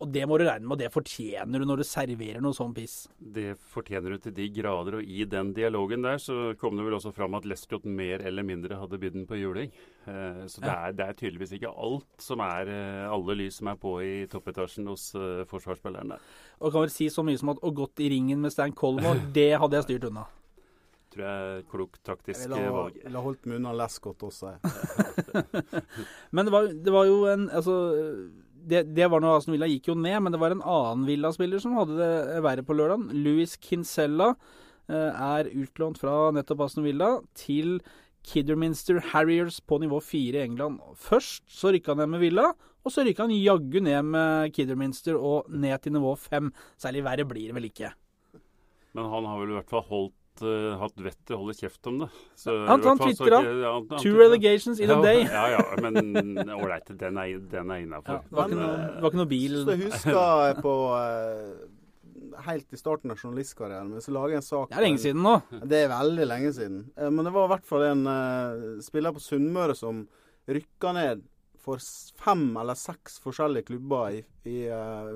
Og 0.00 0.08
det 0.08 0.22
må 0.24 0.38
du 0.40 0.46
regne 0.46 0.64
med, 0.64 0.78
og 0.78 0.80
det 0.80 0.88
fortjener 0.94 1.60
du 1.60 1.66
når 1.68 1.82
du 1.82 1.84
serverer 1.84 2.40
noe 2.40 2.56
sånn 2.56 2.72
piss. 2.72 3.02
Det 3.20 3.50
fortjener 3.68 4.14
du 4.14 4.22
til 4.24 4.32
de 4.38 4.46
grader, 4.56 4.96
og 4.96 5.04
i 5.04 5.26
den 5.28 5.50
dialogen 5.52 6.06
der 6.06 6.16
så 6.24 6.54
kom 6.56 6.80
det 6.80 6.86
vel 6.86 6.96
også 6.96 7.12
fram 7.12 7.36
at 7.36 7.44
Lescott 7.44 7.84
mer 7.84 8.24
eller 8.24 8.46
mindre 8.48 8.80
hadde 8.80 9.02
bydd 9.02 9.18
den 9.18 9.28
på 9.28 9.42
juling. 9.42 9.76
Eh, 10.08 10.40
så 10.48 10.64
det, 10.64 10.72
er, 10.72 10.96
det 10.96 11.04
er 11.04 11.20
tydeligvis 11.20 11.52
ikke 11.58 11.74
alt 11.76 12.24
som 12.24 12.40
er 12.48 12.72
eh, 12.72 13.12
alle 13.12 13.36
lys 13.42 13.60
som 13.60 13.74
er 13.74 13.80
på 13.84 13.98
i 14.00 14.14
toppetasjen 14.32 14.88
hos 14.88 15.10
forsvarsspillerne. 15.52 16.16
Og 16.64 16.72
kan 16.72 16.88
vel 16.88 16.96
si 16.96 17.12
så 17.12 17.20
mye 17.26 17.36
som 17.36 17.52
at 17.52 17.60
å 17.60 17.76
gått 17.76 18.00
i 18.00 18.08
ringen 18.16 18.40
med 18.40 18.56
Stan 18.56 18.72
Colmore, 18.72 19.28
det 19.36 19.50
hadde 19.60 19.82
jeg 19.82 19.90
styrt 19.90 20.08
unna. 20.14 20.30
Tror 21.10 21.24
jeg 21.26 21.46
er 21.58 21.62
klokt 21.70 21.98
taktisk 22.06 22.44
Jeg 22.44 22.50
ville 22.52 22.68
ha- 22.68 22.74
valg. 22.76 22.98
ville 23.02 23.22
holdt 23.24 23.46
meg 23.50 23.56
unna 23.58 23.72
Lescott 23.80 24.22
også. 24.28 24.52
jeg. 24.52 25.44
Men 26.36 26.46
det 26.46 26.52
var, 26.54 26.68
det 26.70 26.92
var 26.94 27.08
jo 27.08 27.16
en 27.32 27.48
Altså, 27.50 27.74
det, 28.70 28.84
det 28.94 29.08
var 29.10 29.22
noe 29.24 29.38
Aston 29.40 29.54
Villa 29.56 29.66
gikk 29.70 29.88
jo 29.90 29.94
ned, 29.98 30.18
men 30.22 30.34
det 30.34 30.38
var 30.42 30.52
en 30.52 30.60
annen 30.62 31.06
Villa-spiller 31.08 31.58
som 31.62 31.72
hadde 31.78 31.96
det 31.96 32.42
verre 32.44 32.62
på 32.62 32.76
lørdag. 32.76 33.06
Louis 33.16 33.54
Kinsella 33.64 34.34
eh, 34.86 35.10
er 35.16 35.48
utlånt 35.48 35.96
fra 35.98 36.28
nettopp 36.36 36.66
Aston 36.66 36.84
Villa 36.84 37.08
til 37.40 37.78
Kidderminster 38.22 39.00
Harriers 39.14 39.62
på 39.64 39.78
nivå 39.80 39.96
4 40.04 40.42
i 40.42 40.44
England. 40.44 40.76
Først 41.00 41.46
så 41.48 41.72
rykka 41.72 41.94
han 41.96 42.02
ned 42.04 42.12
med 42.12 42.20
Villa, 42.26 42.50
og 42.84 42.92
så 42.92 43.02
rykka 43.08 43.24
han 43.26 43.32
jaggu 43.34 43.80
ned 43.88 44.04
med 44.12 44.52
Kidderminster 44.54 45.16
og 45.16 45.48
ned 45.50 45.80
til 45.86 45.96
nivå 45.96 46.12
5. 46.20 46.52
Særlig 46.84 47.02
verre 47.08 47.24
blir 47.32 47.48
det 47.48 47.56
vel 47.56 47.70
ikke. 47.72 47.94
Men 48.92 49.08
han 49.08 49.24
har 49.24 49.40
vel 49.40 49.54
i 49.54 49.56
hvert 49.56 49.72
fall 49.72 49.86
holdt, 49.88 50.14
eh, 50.42 50.78
hatt 50.80 50.96
vett 51.02 51.18
til 51.26 51.36
å 51.36 51.40
holde 51.42 51.54
kjeft 51.58 51.86
om 51.90 51.98
det. 52.02 52.08
Så 52.36 52.54
Han- 52.66 52.82
han 52.82 52.98
ikke- 52.98 53.42
ja, 53.62 53.98
Two 53.98 54.14
relegations 54.16 54.80
in 54.80 54.90
a 54.90 55.00
day. 55.02 55.22
Ja, 55.24 55.48
ja, 55.56 55.62
men 55.80 56.14
ålreit, 56.50 56.86
den 56.96 57.18
er, 57.18 57.38
den 57.38 57.70
er 57.70 57.82
innafor. 57.84 58.22
det, 58.22 58.30
var 58.32 58.48
ikke 58.48 58.60
noe, 58.60 58.76
det 58.94 59.02
var 59.02 59.10
ikke 59.10 59.20
noe 59.22 59.30
bil. 59.30 59.58
Så 59.64 59.76
jeg 59.76 59.90
husker 59.90 60.62
på 60.62 60.74
eh, 61.00 61.68
Helt 62.44 62.72
i 62.72 62.76
starten 62.76 63.10
av 63.10 63.18
journalistkarrieren 63.18 63.88
min, 63.90 64.00
så 64.00 64.12
lager 64.12 64.30
jeg 64.36 64.40
en 64.40 64.42
sak 64.46 64.68
Det 64.70 64.78
er 64.78 64.84
lenge 64.84 65.00
siden 65.02 65.22
nå. 65.24 65.32
Det 65.66 65.78
er 65.84 65.88
veldig 65.90 66.26
lenge 66.28 66.52
siden. 66.56 66.78
Eh, 66.96 67.10
Men 67.10 67.24
det 67.26 67.32
var 67.34 67.46
i 67.48 67.52
hvert 67.54 67.66
fall 67.66 67.82
en 67.82 68.06
uh, 68.06 68.80
spiller 68.80 69.12
på 69.12 69.20
Sunnmøre 69.24 69.74
som 69.76 70.06
rykka 70.48 70.92
ned 70.94 71.22
for 71.60 71.76
fem 72.16 72.56
eller 72.56 72.74
seks 72.78 73.18
forskjellige 73.20 73.66
klubber 73.68 74.14
i, 74.16 74.22
i 74.48 74.62
eh, 74.72 75.10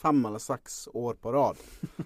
fem 0.00 0.24
eller 0.26 0.42
seks 0.42 0.88
år 0.94 1.14
på 1.20 1.32
rad. 1.32 1.56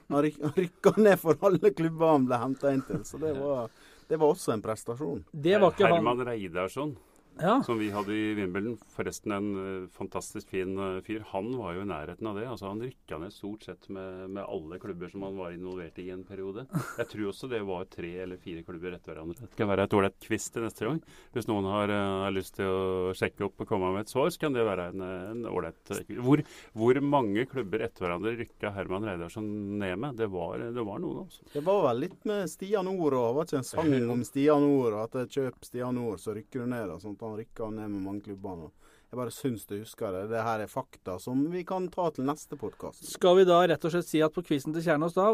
Han 0.08 0.23
ryk, 0.23 0.38
rykka 0.56 0.94
ned 0.96 1.20
for 1.20 1.38
alle 1.46 1.70
klubber 1.70 2.14
han 2.14 2.28
ble 2.28 2.38
henta 2.42 2.73
inn 2.75 2.84
til, 2.87 3.02
så 3.06 3.20
det 3.23 3.34
var, 3.38 3.70
det 4.08 4.20
var 4.20 4.34
også 4.34 4.54
en 4.54 4.64
prestasjon. 4.64 5.25
Det 5.30 5.58
var 5.61 5.75
ikke 5.75 5.87
han 5.88 5.99
Herman 5.99 6.25
Reidarsson, 6.26 6.96
Ja. 7.41 7.57
som 7.67 7.79
vi 7.79 7.91
hadde 7.91 8.14
i 8.14 8.35
Wimbledon. 8.38 8.76
Forresten 8.95 9.33
en 9.35 9.49
eh, 9.59 9.88
fantastisk 9.91 10.50
fin 10.55 10.76
eh, 10.79 11.00
fyr. 11.07 11.25
Han 11.33 11.50
var 11.59 11.75
jo 11.75 11.83
i 11.83 11.88
nærheten 11.91 12.29
av 12.31 12.37
det. 12.38 12.47
altså 12.47 12.69
Han 12.71 12.83
rykka 12.85 13.19
ned 13.19 13.33
stort 13.35 13.64
sett 13.67 13.88
med, 13.88 14.31
med 14.31 14.45
alle 14.45 14.79
klubber 14.79 15.11
som 15.11 15.25
han 15.26 15.37
var 15.41 15.55
involvert 15.57 15.99
i 15.99 16.05
i 16.05 16.11
en 16.12 16.25
periode. 16.29 16.67
Jeg 16.99 17.09
tror 17.11 17.31
også 17.31 17.49
det 17.50 17.62
var 17.67 17.87
tre 17.91 18.11
eller 18.25 18.37
fire 18.43 18.62
klubber 18.67 18.93
etter 18.97 19.14
hverandre. 19.14 19.49
Det 19.49 19.57
kan 19.59 19.71
være 19.71 19.87
et 19.88 19.97
ålreit 19.97 20.19
quiz 20.21 20.49
til 20.53 20.67
neste 20.67 20.85
gang. 20.87 21.00
Hvis 21.35 21.49
noen 21.49 21.69
har, 21.71 21.93
har 22.26 22.35
lyst 22.35 22.59
til 22.59 22.69
å 22.69 23.14
sjekke 23.17 23.47
opp 23.49 23.64
og 23.64 23.71
komme 23.71 23.91
med 23.95 24.05
et 24.05 24.12
svar, 24.12 24.29
så 24.35 24.43
kan 24.45 24.55
det 24.57 24.67
være 24.69 24.91
en 24.93 25.45
ålreit 25.49 25.81
quiz. 25.88 26.21
hvor, 26.21 26.43
hvor 26.76 27.00
mange 27.00 27.47
klubber 27.50 27.87
etter 27.87 28.05
hverandre 28.07 28.35
rykka 28.43 28.75
Herman 28.76 29.09
Reidarsson 29.09 29.49
ned 29.81 29.97
med? 30.03 30.21
Det 30.21 30.29
var, 30.33 30.61
det 30.76 30.85
var 30.85 31.00
noen, 31.03 31.25
altså. 31.25 31.47
Det 31.55 31.64
var 31.64 31.83
vel 31.88 32.05
litt 32.05 32.21
med 32.29 32.50
Stian 32.53 32.85
Nord 32.91 33.17
og 33.19 33.38
var 33.41 33.49
ikke 33.49 33.62
en 33.62 33.69
sang 33.71 34.11
om 34.12 34.25
Stian 34.29 34.64
Nord, 34.69 34.93
og 34.93 35.03
at 35.07 35.19
jeg 35.25 35.33
kjøp 35.38 35.69
Stian 35.71 35.97
Nord, 35.99 36.21
så 36.23 36.37
rykker 36.37 36.64
du 36.64 36.71
ned. 36.75 36.93
og 36.93 37.00
sånt. 37.00 37.24
Han 37.25 37.38
rykka 37.40 37.71
ned 37.73 37.90
med 37.95 38.02
mange 38.04 38.23
klubber 38.28 38.59
nå. 38.61 38.71
Jeg 39.14 39.19
bare 39.21 39.31
syns 39.31 39.62
du 39.71 39.76
husker 39.78 40.11
det. 40.11 40.23
Det 40.33 40.40
her 40.43 40.62
er 40.64 40.71
fakta 40.71 41.12
som 41.23 41.45
vi 41.52 41.61
kan 41.66 41.85
ta 41.93 42.09
til 42.11 42.25
neste 42.26 42.57
podkast. 42.59 43.04
Skal 43.12 43.37
vi 43.38 43.45
da 43.47 43.61
rett 43.71 43.85
og 43.87 43.93
slett 43.95 44.09
si 44.09 44.19
at 44.26 44.35
på 44.35 44.43
quizen 44.43 44.75
til 44.75 44.83
Kjernås 44.83 45.14
da, 45.14 45.28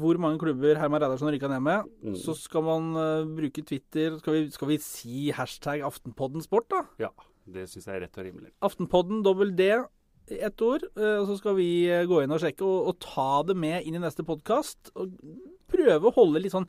hvor 0.00 0.16
mange 0.22 0.40
klubber 0.40 0.80
Herman 0.80 1.02
Reidarsson 1.02 1.28
rykka 1.34 1.50
ned 1.52 1.60
med, 1.66 1.90
Mm. 2.02 2.16
så 2.16 2.32
skal 2.38 2.62
man 2.64 2.88
uh, 2.96 3.28
bruke 3.36 3.60
Twitter 3.68 4.16
skal 4.22 4.32
vi, 4.38 4.50
skal 4.54 4.68
vi 4.72 4.78
si 4.80 5.30
hashtag 5.36 5.84
Aftenpodden 5.84 6.40
sport, 6.46 6.70
da? 6.72 6.82
Ja, 7.04 7.10
det 7.44 7.68
syns 7.68 7.84
jeg 7.90 7.98
er 7.98 8.06
rett 8.06 8.16
og 8.18 8.24
rimelig. 8.30 8.52
Aftenpodden 8.64 9.22
dobbel 9.26 9.52
D 9.54 9.68
ett 10.28 10.60
ord. 10.60 10.82
eh, 10.96 11.18
Og 11.20 11.26
så 11.28 11.38
skal 11.38 11.54
vi 11.56 11.68
eh, 11.88 12.04
gå 12.08 12.22
inn 12.24 12.32
og 12.32 12.40
sjekke 12.40 12.64
og, 12.64 12.88
og 12.90 12.98
ta 13.00 13.42
det 13.48 13.56
med 13.56 13.84
inn 13.88 13.94
i 13.96 14.02
neste 14.02 14.24
podkast. 14.24 14.90
Og 14.96 15.12
prøve 15.68 16.08
å 16.10 16.14
holde 16.16 16.40
litt 16.44 16.52
sånn 16.52 16.68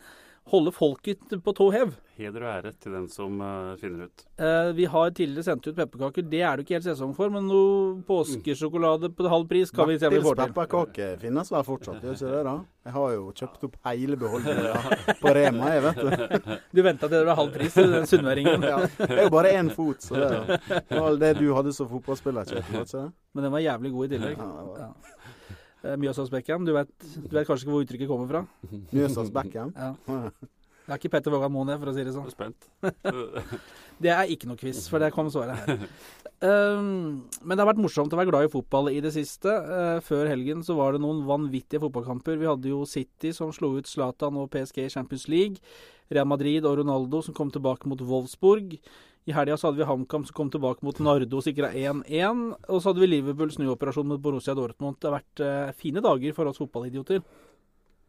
Holde 0.49 0.71
folket 0.73 1.33
på 1.43 1.53
tå 1.53 1.67
hev. 1.71 1.91
Heder 2.19 2.43
og 2.43 2.49
ære 2.51 2.71
til 2.81 2.95
den 2.97 3.05
som 3.11 3.37
uh, 3.39 3.75
finner 3.79 4.07
ut. 4.09 4.23
Uh, 4.41 4.71
vi 4.75 4.87
har 4.89 5.11
tidligere 5.15 5.45
sendt 5.45 5.67
ut 5.69 5.75
pepperkaker. 5.77 6.25
Det 6.25 6.41
er 6.41 6.57
det 6.57 6.65
ikke 6.65 6.75
helt 6.75 6.87
sesong 6.87 7.13
for, 7.15 7.29
men 7.31 7.45
noe 7.47 7.99
påskesjokolade 8.07 9.11
på 9.15 9.29
halv 9.29 9.45
pris 9.51 9.71
kan 9.71 9.87
vi 9.87 9.99
se 10.01 10.09
om 10.09 10.15
vi 10.15 10.23
får 10.25 10.39
til. 10.39 10.49
pepperkaker 10.49 11.21
finnes 11.21 11.53
vel 11.53 11.63
fortsatt, 11.67 12.01
gjør 12.03 12.17
ikke 12.17 12.31
det? 12.33 12.41
da? 12.49 12.55
Jeg 12.89 12.95
har 12.95 13.13
jo 13.13 13.29
kjøpt 13.39 13.67
opp 13.67 13.77
hele 13.85 14.17
beholdningen 14.19 15.15
på 15.21 15.35
Rema, 15.37 15.69
jeg, 15.75 15.85
vet 15.85 16.01
du. 16.01 16.57
Du 16.79 16.83
venta 16.85 17.05
til 17.05 17.15
det 17.19 17.25
var 17.29 17.39
halv 17.39 17.53
pris, 17.53 17.77
den 17.77 18.09
sunnværingen. 18.09 18.65
Ja, 18.71 18.81
det 18.97 19.09
er 19.13 19.23
jo 19.27 19.33
bare 19.37 19.53
én 19.59 19.69
fot, 19.75 20.01
så 20.03 20.17
det 20.17 20.59
det 20.89 20.99
alt 20.99 21.21
det 21.21 21.31
du 21.39 21.47
hadde 21.53 21.75
som 21.77 21.89
fotballspiller, 21.93 22.49
ikke 22.57 22.83
det? 22.89 23.05
Men 23.37 23.45
den 23.45 23.53
var 23.53 23.63
jævlig 23.63 23.93
god 23.93 24.09
i 24.09 24.13
tillegg. 24.15 24.41
Ja, 24.41 24.49
det 24.49 24.67
var 24.73 24.83
Ja. 24.87 24.91
Eh, 25.83 25.97
Mjøsas 25.99 26.31
Beckham, 26.33 26.65
du 26.67 26.73
vet, 26.75 26.89
du 26.99 27.35
vet 27.35 27.47
kanskje 27.47 27.65
ikke 27.65 27.75
hvor 27.75 27.85
uttrykket 27.85 28.09
kommer 28.09 28.31
fra? 28.31 28.45
Mjøsas 28.95 29.31
Beckham. 29.35 29.75
Ja. 29.75 29.93
Det 30.89 30.95
er 30.95 31.01
ikke 31.03 31.11
Petter 31.13 31.33
Vågan 31.35 31.53
Moen, 31.53 31.69
for 31.77 31.91
å 31.91 31.93
si 31.93 32.01
det 32.01 32.15
sånn. 32.15 32.25
Jeg 32.25 32.33
er 32.33 32.37
spent. 32.37 32.69
Det 33.99 34.09
er 34.09 34.31
ikke 34.31 34.47
noe 34.47 34.57
quiz, 34.57 34.85
for 34.87 35.03
det 35.03 35.09
kom 35.11 35.27
svaret 35.27 35.59
her. 35.59 35.81
Um, 36.39 37.27
men 37.43 37.51
det 37.51 37.59
har 37.59 37.67
vært 37.67 37.81
morsomt 37.83 38.13
å 38.15 38.17
være 38.17 38.29
glad 38.29 38.45
i 38.47 38.51
fotball 38.53 38.87
i 38.93 39.01
det 39.03 39.11
siste. 39.11 39.51
Uh, 39.51 39.97
før 39.99 40.29
helgen 40.31 40.63
så 40.63 40.77
var 40.77 40.95
det 40.95 41.01
noen 41.03 41.19
vanvittige 41.27 41.81
fotballkamper. 41.83 42.39
Vi 42.39 42.47
hadde 42.47 42.71
jo 42.71 42.85
City 42.87 43.33
som 43.35 43.51
slo 43.51 43.73
ut 43.75 43.91
Zlatan 43.91 44.39
og 44.39 44.47
PSG 44.53 44.85
i 44.85 44.93
Champions 44.93 45.27
League. 45.27 45.59
Real 46.15 46.29
Madrid 46.31 46.63
og 46.63 46.79
Ronaldo 46.79 47.19
som 47.27 47.35
kom 47.35 47.51
tilbake 47.51 47.91
mot 47.91 47.99
Wolfsburg. 47.99 48.77
I 49.27 49.33
helga 49.35 49.57
hadde 49.61 49.81
vi 49.81 49.87
HamKam 49.89 50.25
som 50.25 50.35
kom 50.37 50.49
tilbake 50.53 50.85
mot 50.85 50.99
Nardo 51.03 51.39
og 51.41 51.45
sikra 51.45 51.69
1-1. 51.75 52.43
Og 52.69 52.79
så 52.79 52.89
hadde 52.89 53.03
vi 53.03 53.09
Liverpool 53.11 53.51
snuoperasjon 53.53 54.07
mot 54.09 54.21
Borussia 54.23 54.55
Dortmund. 54.57 54.97
Det 54.97 55.09
har 55.09 55.19
vært 55.19 55.43
eh, 55.45 55.73
fine 55.77 56.03
dager 56.05 56.37
for 56.37 56.49
oss 56.49 56.61
fotballidioter. 56.61 57.21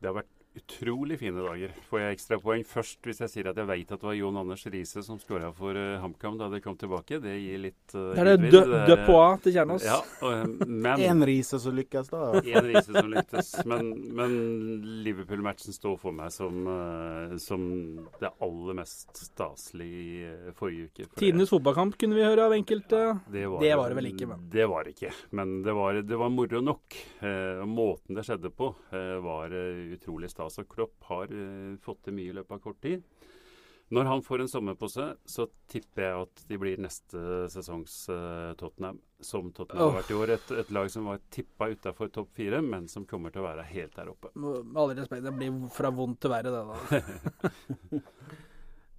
Det 0.01 0.09
har 0.09 0.17
vært 0.23 0.31
utrolig 0.55 1.19
fine 1.19 1.43
dager. 1.45 1.73
Får 1.87 2.01
jeg 2.01 2.17
ekstrapoeng 2.17 2.65
først 2.67 3.07
hvis 3.07 3.21
jeg 3.23 3.31
sier 3.31 3.49
at 3.51 3.59
jeg 3.61 3.69
vet 3.69 3.93
at 3.93 4.01
det 4.01 4.09
var 4.09 4.17
Jon 4.19 4.39
Anders 4.41 4.65
Riise 4.67 5.03
som 5.07 5.19
skåra 5.23 5.53
for 5.55 5.77
uh, 5.79 6.01
HamKam 6.03 6.39
da 6.41 6.49
det 6.51 6.63
kom 6.65 6.75
tilbake? 6.79 7.21
Det 7.23 7.37
gir 7.39 7.61
litt 7.63 7.95
uh, 7.95 8.11
Det 8.17 8.25
er 8.25 8.31
det 8.33 8.51
de, 8.51 8.63
de 8.89 8.97
Poix 9.07 9.45
til 9.45 9.55
Kjernos. 9.55 9.87
Ja, 9.87 10.01
uh, 10.25 10.43
men 10.67 11.05
Én 11.07 11.23
Riise 11.27 11.61
som 11.63 11.77
lykkes, 11.79 12.11
da. 12.11 12.23
En 12.51 12.67
Riise 12.67 12.91
som 12.91 13.11
lyktes. 13.13 13.53
Men, 13.71 13.93
men 14.17 14.35
Liverpool-matchen 15.07 15.77
står 15.77 15.97
for 16.03 16.17
meg 16.17 16.35
som, 16.35 16.67
uh, 16.67 17.37
som 17.43 17.69
det 18.19 18.33
aller 18.43 18.81
mest 18.81 19.23
staselige 19.29 20.03
i 20.51 20.55
forrige 20.57 20.91
uke. 20.91 21.09
For 21.13 21.23
Tidenes 21.23 21.55
fotballkamp 21.55 21.95
kunne 22.01 22.19
vi 22.19 22.27
høre 22.27 22.49
av 22.51 22.57
enkelte. 22.57 23.05
det, 23.31 23.47
var, 23.47 23.63
det 23.63 23.75
var 23.79 23.95
det 23.95 24.01
vel 24.01 24.11
ikke, 24.11 24.31
men. 24.33 24.45
Det 24.51 24.67
var 24.71 24.87
det 24.87 24.97
ikke. 24.97 25.15
Men 25.39 25.61
det 25.63 25.77
var, 25.79 26.03
det 26.03 26.21
var 26.21 26.35
moro 26.35 26.63
nok. 26.65 26.99
Eh, 27.23 27.63
måten 27.71 28.19
det 28.19 28.27
skjedde 28.27 28.51
på, 28.55 28.73
var 29.21 29.53
utrolig 29.95 30.31
stas. 30.33 30.50
Og 30.59 30.69
Klopp 30.71 31.11
har 31.11 31.31
eh, 31.31 31.77
fått 31.85 32.03
til 32.07 32.17
mye 32.17 32.33
i 32.33 32.39
løpet 32.41 32.57
av 32.57 32.65
kort 32.65 32.81
tid. 32.83 33.05
Når 33.91 34.07
han 34.07 34.21
får 34.23 34.43
en 34.43 34.49
sommerpose, 34.49 35.05
så 35.27 35.47
tipper 35.71 36.05
jeg 36.05 36.19
at 36.25 36.43
de 36.47 36.59
blir 36.63 36.79
neste 36.79 37.23
sesongs 37.51 37.95
uh, 38.07 38.53
Tottenham. 38.59 39.01
Som 39.19 39.49
Tottenham 39.51 39.83
oh. 39.83 39.91
har 39.91 39.99
vært 39.99 40.13
i 40.13 40.19
år. 40.19 40.33
Et, 40.37 40.53
et 40.63 40.71
lag 40.77 40.91
som 40.95 41.09
var 41.11 41.19
tippa 41.35 41.73
utafor 41.73 42.13
topp 42.15 42.31
fire, 42.39 42.61
men 42.63 42.87
som 42.89 43.03
kommer 43.11 43.35
til 43.35 43.43
å 43.43 43.49
være 43.49 43.65
helt 43.73 43.97
der 43.99 44.13
oppe. 44.13 44.31
Med 44.39 44.79
all 44.79 44.95
respekt, 44.95 45.27
det 45.27 45.35
blir 45.35 45.59
fra 45.75 45.91
vondt 45.95 46.23
til 46.23 46.31
verre, 46.31 46.55
det 46.55 46.63
da. 46.71 48.05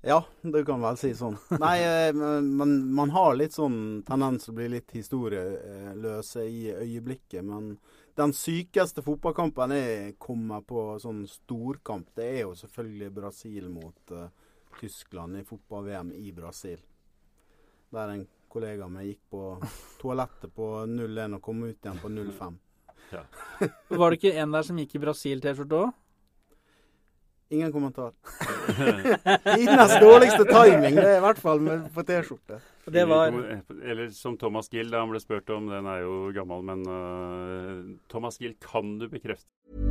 Ja, 0.01 0.24
du 0.41 0.63
kan 0.65 0.81
vel 0.81 0.98
si 0.98 1.12
sånn. 1.13 1.36
Nei, 1.62 1.75
eh, 1.86 2.12
men 2.17 2.72
man 2.98 3.12
har 3.13 3.36
litt 3.38 3.53
sånn 3.53 4.01
tendens 4.08 4.48
til 4.48 4.55
å 4.55 4.58
bli 4.58 4.70
litt 4.74 4.96
historieløse 4.98 6.46
i 6.50 6.72
øyeblikket. 6.74 7.46
Men 7.46 7.75
den 8.22 8.34
sykeste 8.38 9.01
fotballkampen 9.06 9.74
jeg 9.74 10.16
kommer 10.22 10.62
på 10.68 10.84
sånn 11.01 11.24
storkamp, 11.30 12.12
det 12.18 12.28
er 12.36 12.44
jo 12.44 12.56
selvfølgelig 12.60 13.13
Brasil 13.16 13.70
mot 13.72 14.13
uh, 14.13 14.28
Tyskland 14.78 15.40
i 15.40 15.46
fotball-VM 15.48 16.12
i 16.20 16.34
Brasil. 16.36 16.82
Der 17.92 18.13
en 18.13 18.28
kollega 18.51 18.86
av 18.86 18.94
meg 18.94 19.10
gikk 19.10 19.24
på 19.34 19.46
toalettet 20.01 20.54
på 20.56 20.68
0-1 20.92 21.38
og 21.40 21.44
kom 21.46 21.63
ut 21.66 21.75
igjen 21.75 22.01
på 22.04 22.12
0-5. 22.12 22.60
Var 24.01 24.12
det 24.12 24.20
ikke 24.20 24.38
en 24.40 24.56
der 24.56 24.68
som 24.68 24.78
gikk 24.80 24.96
i 24.96 25.04
Brasil-T-skjorte 25.04 25.82
òg? 25.82 26.00
Ingen 27.51 27.72
kommentar. 27.72 28.13
Inas 29.60 29.98
dårligste 30.00 30.46
timing, 30.48 30.96
det 30.96 31.03
er 31.03 31.17
i 31.17 31.24
hvert 31.25 31.41
fall 31.41 31.60
med, 31.60 31.89
på 31.91 32.05
T-skjorte. 32.08 32.62
Det 32.91 33.03
var 33.12 33.36
Eller 33.84 34.08
som 34.15 34.38
Thomas 34.39 34.72
Gill, 34.72 34.88
da 34.91 35.03
han 35.03 35.12
ble 35.12 35.20
spurt 35.20 35.51
om, 35.51 35.67
den 35.67 35.89
er 35.91 36.05
jo 36.05 36.31
gammel, 36.36 36.63
men 36.72 36.88
uh, 36.88 37.98
Thomas 38.12 38.39
Gill, 38.39 38.55
kan 38.63 38.96
du 39.01 39.10
bekrefte 39.12 39.90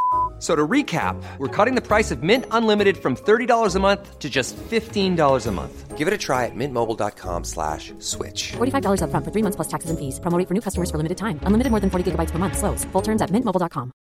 So 0.41 0.55
to 0.55 0.67
recap, 0.67 1.21
we're 1.37 1.55
cutting 1.55 1.75
the 1.75 1.85
price 1.85 2.09
of 2.09 2.23
Mint 2.23 2.45
Unlimited 2.49 2.97
from 2.97 3.15
$30 3.15 3.75
a 3.75 3.79
month 3.79 4.17
to 4.17 4.27
just 4.27 4.57
$15 4.57 5.47
a 5.47 5.51
month. 5.51 5.97
Give 5.97 6.07
it 6.07 6.13
a 6.15 6.17
try 6.17 6.47
at 6.47 6.55
mintmobile.com 6.55 7.43
slash 7.43 7.93
switch. 7.99 8.53
$45 8.53 9.01
upfront 9.03 9.23
for 9.23 9.31
three 9.31 9.43
months 9.43 9.55
plus 9.55 9.67
taxes 9.67 9.91
and 9.91 9.99
fees. 9.99 10.19
Promo 10.19 10.39
rate 10.39 10.47
for 10.47 10.55
new 10.55 10.61
customers 10.61 10.89
for 10.89 10.97
limited 10.97 11.19
time. 11.19 11.39
Unlimited 11.43 11.69
more 11.69 11.79
than 11.79 11.91
40 11.91 12.11
gigabytes 12.11 12.31
per 12.31 12.39
month. 12.39 12.57
Slows. 12.57 12.83
Full 12.85 13.03
terms 13.03 13.21
at 13.21 13.29
mintmobile.com. 13.29 13.91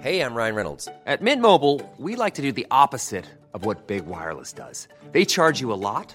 Hey, 0.00 0.20
I'm 0.20 0.34
Ryan 0.34 0.54
Reynolds. 0.54 0.86
At 1.06 1.22
Mint 1.22 1.40
Mobile, 1.42 1.80
we 1.98 2.14
like 2.14 2.34
to 2.34 2.42
do 2.42 2.52
the 2.52 2.66
opposite 2.70 3.24
of 3.54 3.64
what 3.64 3.86
Big 3.86 4.06
Wireless 4.06 4.52
does. 4.52 4.86
They 5.12 5.24
charge 5.24 5.60
you 5.60 5.72
a 5.72 5.80
lot, 5.88 6.14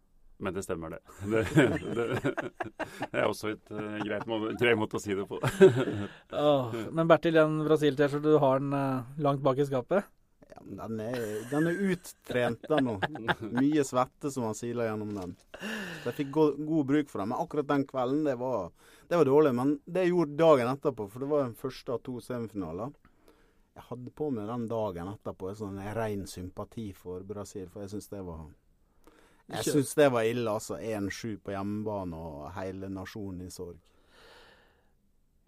men 0.41 0.53
det 0.53 0.63
stemmer, 0.63 0.89
det. 0.89 0.99
Det, 1.31 1.41
det, 1.95 2.05
det 3.11 3.19
er 3.19 3.27
også 3.27 3.51
et 3.53 3.73
uh, 3.73 3.99
greit 4.01 4.25
grei 4.59 4.73
måte 4.79 4.97
å 4.97 5.01
si 5.01 5.13
det 5.17 5.27
på. 5.29 5.37
oh, 6.37 6.73
men 6.89 7.09
Bertil, 7.09 7.37
den 7.37 7.59
Brasil-T-skjorta, 7.67 8.25
du 8.25 8.39
har 8.41 8.63
den 8.63 8.73
uh, 8.73 9.21
langt 9.21 9.43
bak 9.45 9.61
i 9.61 9.67
skapet? 9.69 10.07
Ja, 10.49 10.63
men 10.65 10.79
den 10.81 11.03
er, 11.05 11.19
den 11.51 11.69
er 11.69 11.83
uttrent, 11.91 12.65
den 12.69 12.89
nå. 12.89 12.95
Mye 13.53 13.85
svette 13.87 14.31
som 14.33 14.47
har 14.47 14.57
sila 14.57 14.87
gjennom 14.89 15.13
den. 15.19 15.35
Så 15.59 16.09
jeg 16.09 16.17
fikk 16.23 16.33
go 16.35 16.47
god 16.57 16.89
bruk 16.89 17.13
for 17.13 17.21
den. 17.21 17.31
Men 17.33 17.43
akkurat 17.45 17.69
den 17.69 17.85
kvelden, 17.89 18.23
det 18.25 18.35
var, 18.41 18.71
det 19.07 19.21
var 19.21 19.29
dårlig. 19.29 19.53
Men 19.61 19.75
det 19.85 20.07
jeg 20.07 20.15
gjorde 20.15 20.39
dagen 20.41 20.73
etterpå, 20.73 21.07
for 21.13 21.23
det 21.23 21.31
var 21.31 21.45
den 21.45 21.57
første 21.61 21.95
av 21.95 22.01
to 22.05 22.17
semifinaler 22.23 22.97
Jeg 23.77 23.85
hadde 23.87 24.11
på 24.17 24.27
meg 24.33 24.49
den 24.49 24.65
dagen 24.67 25.13
etterpå 25.13 25.51
en 25.51 25.61
sånn 25.61 25.79
ren 25.95 26.25
sympati 26.27 26.89
for 26.97 27.23
Brasil, 27.29 27.69
for 27.71 27.85
jeg 27.85 27.93
syns 27.93 28.11
det 28.11 28.25
var 28.25 28.49
jeg 29.51 29.75
syns 29.75 29.93
det 29.99 30.07
var 30.13 30.27
ille, 30.27 30.47
altså. 30.51 30.79
1-7 30.79 31.37
på 31.43 31.53
hjemmebane 31.55 32.17
og 32.17 32.49
hele 32.55 32.89
nasjonen 32.91 33.45
i 33.47 33.53
sorg. 33.53 33.77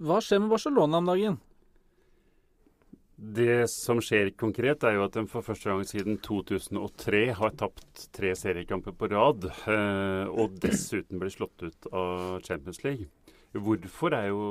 Hva 0.03 0.19
skjer 0.23 0.41
med 0.43 0.51
Barcelona 0.51 0.99
om 0.99 1.09
dagen? 1.11 1.41
Det 3.15 3.69
som 3.71 4.01
skjer 4.03 4.33
konkret, 4.35 4.83
er 4.83 4.97
jo 4.97 5.05
at 5.05 5.15
de 5.15 5.23
for 5.31 5.45
første 5.45 5.69
gang 5.69 5.83
siden 5.87 6.17
2003 6.25 7.21
har 7.37 7.53
tapt 7.55 8.07
tre 8.15 8.33
seriekamper 8.35 8.95
på 8.97 9.07
rad. 9.13 9.47
Eh, 9.69 10.31
og 10.33 10.57
dessuten 10.63 11.21
ble 11.21 11.31
slått 11.31 11.63
ut 11.63 11.87
av 11.93 12.41
Champions 12.43 12.83
League. 12.83 13.07
Hvorfor 13.53 14.15
er 14.17 14.31
jo 14.31 14.43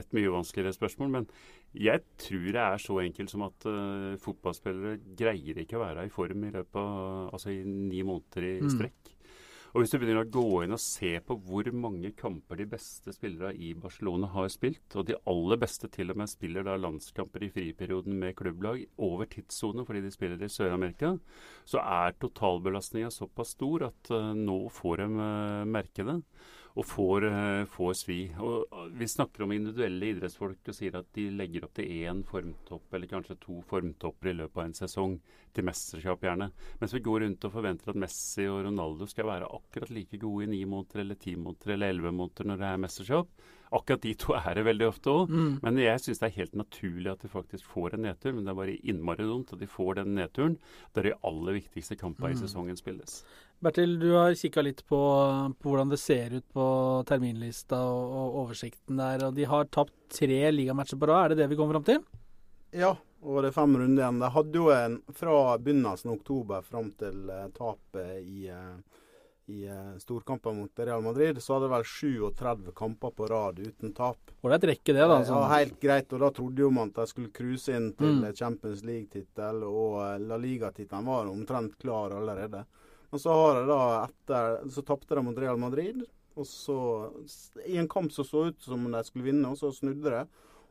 et 0.00 0.14
mye 0.16 0.32
vanskeligere 0.34 0.74
spørsmål, 0.74 1.10
men 1.14 1.28
jeg 1.78 2.02
tror 2.20 2.48
det 2.50 2.62
er 2.62 2.82
så 2.82 2.98
enkelt 3.04 3.30
som 3.32 3.46
at 3.46 3.66
uh, 3.70 4.18
fotballspillere 4.20 4.98
greier 5.18 5.62
ikke 5.62 5.78
å 5.78 5.84
være 5.84 6.08
i 6.08 6.12
form 6.12 6.48
i 6.48 6.52
løpet 6.52 6.78
av 6.82 7.32
altså 7.32 7.54
i 7.54 7.62
ni 7.64 8.02
måneder 8.06 8.48
i 8.50 8.72
strekk. 8.72 9.12
Og 9.72 9.80
Hvis 9.80 9.94
du 9.94 9.96
begynner 9.96 10.26
å 10.26 10.28
gå 10.28 10.64
inn 10.66 10.74
og 10.76 10.80
se 10.84 11.14
på 11.24 11.34
hvor 11.46 11.70
mange 11.72 12.10
kamper 12.12 12.58
de 12.60 12.66
beste 12.68 13.14
spillere 13.16 13.54
i 13.56 13.70
Barcelona 13.72 14.28
har 14.34 14.50
spilt, 14.52 14.84
og 15.00 15.06
de 15.08 15.16
aller 15.32 15.60
beste 15.62 15.88
til 15.94 16.12
og 16.12 16.18
med 16.20 16.28
spiller 16.28 16.66
da 16.66 16.74
landskamper 16.76 17.46
i 17.46 17.48
friperioden 17.54 18.18
med 18.20 18.36
klubblag 18.36 18.82
over 19.00 19.30
tidssone 19.32 19.86
fordi 19.88 20.02
de 20.04 20.12
spiller 20.12 20.44
i 20.44 20.50
Sør-Amerika, 20.52 21.14
så 21.64 21.80
er 21.80 22.18
totalbelastninga 22.20 23.08
såpass 23.14 23.54
stor 23.56 23.88
at 23.88 24.12
uh, 24.12 24.34
nå 24.36 24.66
får 24.76 25.06
de 25.06 25.08
uh, 25.16 25.70
merke 25.78 26.04
det 26.04 26.20
og 26.72 26.86
får, 26.88 27.26
uh, 27.28 27.64
får 27.68 27.92
svi. 27.98 28.18
Og 28.40 28.90
Vi 28.96 29.08
snakker 29.08 29.44
om 29.44 29.52
individuelle 29.52 30.12
idrettsfolk 30.14 30.72
og 30.72 30.76
sier 30.76 30.96
at 30.98 31.08
de 31.16 31.28
legger 31.36 31.66
opp 31.66 31.74
til 31.76 31.90
én 32.02 32.22
formtopp 32.24 32.94
eller 32.94 33.10
kanskje 33.10 33.38
to 33.42 33.60
formtopper 33.68 34.32
i 34.32 34.36
løpet 34.40 34.58
av 34.58 34.64
en 34.64 34.76
sesong 34.76 35.18
til 35.52 35.66
mesterskap, 35.68 36.22
gjerne. 36.24 36.50
Mens 36.80 36.94
vi 36.96 37.04
går 37.04 37.26
rundt 37.26 37.44
og 37.44 37.52
forventer 37.52 37.92
at 37.92 38.00
Messi 38.00 38.46
og 38.48 38.62
Ronaldo 38.66 39.08
skal 39.10 39.28
være 39.28 39.50
akkurat 39.52 39.92
like 39.92 40.20
gode 40.20 40.46
i 40.46 40.52
ni 40.54 40.62
måneder 40.64 41.04
eller 41.04 41.20
ti 41.20 41.36
måneder 41.36 41.74
eller 41.74 41.92
elleve 41.92 42.14
måneder 42.16 42.48
når 42.48 42.62
det 42.62 42.70
er 42.70 42.86
mesterskap. 42.86 43.42
Akkurat 43.72 44.02
de 44.04 44.12
to 44.20 44.34
er 44.36 44.56
det 44.56 44.66
veldig 44.66 44.84
ofte 44.88 45.12
òg. 45.12 45.30
Mm. 45.32 45.52
Men 45.64 45.78
jeg 45.80 46.00
syns 46.04 46.20
det 46.20 46.28
er 46.28 46.40
helt 46.42 46.58
naturlig 46.60 47.08
at 47.12 47.22
de 47.24 47.30
faktisk 47.32 47.68
får 47.72 47.96
en 47.96 48.04
nedtur. 48.04 48.34
Men 48.34 48.44
det 48.44 48.52
er 48.52 48.58
bare 48.58 48.80
innmari 48.92 49.24
dumt 49.28 49.54
at 49.54 49.62
de 49.62 49.68
får 49.70 50.02
den 50.02 50.12
nedturen 50.18 50.58
der 50.96 51.08
de 51.08 51.14
aller 51.24 51.56
viktigste 51.56 51.96
kampene 52.00 52.34
i 52.34 52.40
sesongen 52.40 52.76
spilles. 52.76 53.22
Bertil, 53.62 53.92
du 53.98 54.08
har 54.16 54.34
kikka 54.34 54.62
litt 54.66 54.80
på, 54.90 54.98
på 55.62 55.70
hvordan 55.70 55.92
det 55.92 56.00
ser 56.02 56.32
ut 56.34 56.46
på 56.50 56.64
terminlista 57.06 57.78
og, 57.86 58.08
og 58.10 58.38
oversikten 58.40 58.98
der. 58.98 59.22
og 59.28 59.36
De 59.36 59.46
har 59.46 59.68
tapt 59.70 59.94
tre 60.10 60.40
ligamatcher 60.50 60.98
på 60.98 61.06
rad. 61.06 61.28
Er 61.28 61.34
det 61.36 61.44
det 61.44 61.46
vi 61.52 61.58
kommer 61.60 61.78
fram 61.78 61.86
til? 61.86 62.00
Ja, 62.74 62.96
og 63.22 63.38
det 63.44 63.52
er 63.52 63.54
fem 63.60 63.76
runder 63.78 64.02
igjen. 64.02 64.18
De 64.18 64.32
hadde 64.34 64.58
jo 64.58 64.72
en 64.74 64.98
fra 65.14 65.36
begynnelsen 65.62 66.10
av 66.10 66.18
oktober 66.18 66.66
fram 66.66 66.90
til 66.98 67.30
uh, 67.30 67.46
tapet 67.54 68.18
i, 68.24 68.50
uh, 68.50 69.06
i 69.54 69.62
uh, 69.70 69.94
storkampen 70.02 70.58
mot 70.58 70.82
Real 70.82 71.06
Madrid, 71.06 71.38
så 71.38 71.54
hadde 71.54 71.68
det 71.68 71.76
vel 71.76 71.88
37 71.94 72.76
kamper 72.82 73.14
på 73.14 73.30
rad 73.30 73.62
uten 73.62 73.94
tap. 73.94 74.34
Ålreit 74.42 74.70
rekke 74.72 74.90
det, 74.90 75.06
da. 75.06 75.22
Ja, 75.22 75.30
sånn. 75.30 75.50
helt 75.54 75.78
greit. 75.78 76.10
Og 76.10 76.26
da 76.26 76.34
trodde 76.34 76.66
jo 76.66 76.74
man 76.74 76.90
at 76.90 77.04
de 77.04 77.14
skulle 77.14 77.30
cruise 77.30 77.70
inn 77.70 77.92
til 77.94 78.18
Mm. 78.24 78.30
Champions 78.34 78.82
League-tittel, 78.82 79.62
og 79.70 80.00
La 80.26 80.42
Liga-tittelen 80.50 81.12
var 81.14 81.30
omtrent 81.30 81.78
klar 81.78 82.18
allerede. 82.18 82.66
Men 83.12 83.20
så 83.20 83.32
har 83.36 83.58
de 83.58 83.68
da 83.68 83.82
etter 84.06 84.70
Så 84.72 84.82
tapte 84.88 85.14
de 85.14 85.24
mot 85.24 85.38
Real 85.38 85.60
Madrid. 85.60 86.00
Og 86.34 86.46
så 86.48 86.76
I 87.68 87.76
en 87.76 87.88
kamp 87.88 88.12
som 88.12 88.24
så 88.24 88.46
ut 88.48 88.62
som 88.64 88.86
de 88.88 89.02
skulle 89.04 89.26
vinne, 89.26 89.50
og 89.50 89.58
så 89.60 89.68
snudde 89.76 90.14
de. 90.14 90.22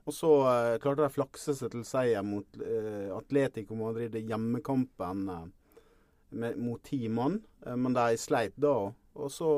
Og 0.09 0.15
så 0.17 0.31
eh, 0.49 0.77
klarte 0.81 1.03
de 1.03 1.09
å 1.11 1.13
flakse 1.13 1.53
seg 1.53 1.69
til 1.75 1.83
seier 1.85 2.25
mot 2.25 2.57
eh, 2.65 3.11
Atletico 3.13 3.77
Madrid 3.77 4.17
i 4.17 4.23
hjemmekampen 4.25 5.27
eh, 5.29 5.43
med, 6.33 6.57
mot 6.57 6.81
ti 6.81 7.03
mann. 7.13 7.37
Eh, 7.61 7.77
men 7.77 7.93
de 7.93 8.17
sleit 8.17 8.57
da. 8.57 8.73
Og 9.13 9.29
så 9.29 9.51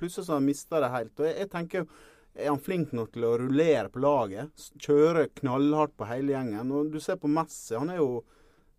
plutselig 0.00 0.30
så 0.30 0.40
mista 0.40 0.80
de 0.80 0.88
helt. 0.94 1.12
Og 1.20 1.28
jeg, 1.28 1.36
jeg 1.44 1.52
tenker 1.52 1.84
er 2.32 2.48
han 2.48 2.62
flink 2.64 2.94
nok 2.96 3.12
til 3.12 3.26
å 3.28 3.34
rullere 3.42 3.90
på 3.92 4.00
laget? 4.00 4.70
Kjøre 4.80 5.28
knallhardt 5.42 5.98
på 6.00 6.08
hele 6.08 6.32
gjengen? 6.32 6.72
Og 6.72 6.88
du 6.94 6.96
ser 7.04 7.20
på 7.20 7.28
Messi, 7.28 7.74
han 7.76 7.92
er 7.92 8.00
jo 8.00 8.22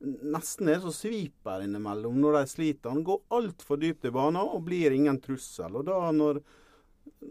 nesten 0.03 0.69
er 0.69 0.81
så 0.83 0.91
sviper 0.93 1.63
innimellom 1.63 2.19
når 2.21 2.37
de 2.39 2.51
sliter. 2.51 2.91
Han 2.91 3.05
går 3.07 3.23
altfor 3.37 3.79
dypt 3.81 4.09
i 4.09 4.13
banen 4.13 4.41
og 4.43 4.65
blir 4.67 4.95
ingen 4.95 5.19
trussel. 5.23 5.79
Og 5.79 5.87
da 5.87 5.97
når, 6.15 6.41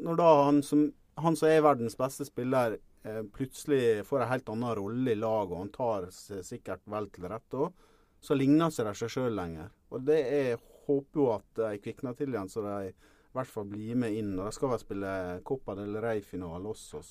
når 0.00 0.20
da 0.20 0.30
han 0.46 0.62
som, 0.66 0.86
han 1.20 1.38
som 1.38 1.50
er 1.50 1.64
verdens 1.64 1.98
beste 2.00 2.26
spiller, 2.28 2.78
eh, 3.04 3.22
plutselig 3.36 4.06
får 4.08 4.24
en 4.24 4.32
helt 4.32 4.52
annen 4.54 4.76
rolle 4.78 5.14
i 5.14 5.18
laget, 5.18 5.52
og 5.52 5.64
han 5.64 5.72
tar 5.76 6.10
seg 6.16 6.44
sikkert 6.48 6.84
vel 6.90 7.10
til 7.12 7.28
rette 7.30 7.64
òg, 7.66 7.88
så 8.22 8.36
ligner 8.38 8.70
ikke 8.70 8.86
de 8.88 8.98
seg 9.00 9.16
sjøl 9.16 9.34
lenger. 9.36 9.72
Og 9.92 10.04
det 10.06 10.20
er 10.22 10.60
håper 10.86 11.20
jo 11.20 11.28
at 11.34 11.58
de 11.58 11.80
kvikner 11.82 12.16
til 12.18 12.32
igjen, 12.32 12.50
så 12.50 12.62
de 12.64 12.92
i 12.92 13.36
hvert 13.36 13.50
fall 13.50 13.68
blir 13.68 13.98
med 13.98 14.16
inn. 14.16 14.32
Og 14.38 14.46
de 14.46 14.56
skal 14.56 14.72
vel 14.72 14.82
spille 14.82 15.12
Copa 15.46 15.76
del 15.78 15.96
Rey-finale 16.02 16.72
også. 16.72 17.02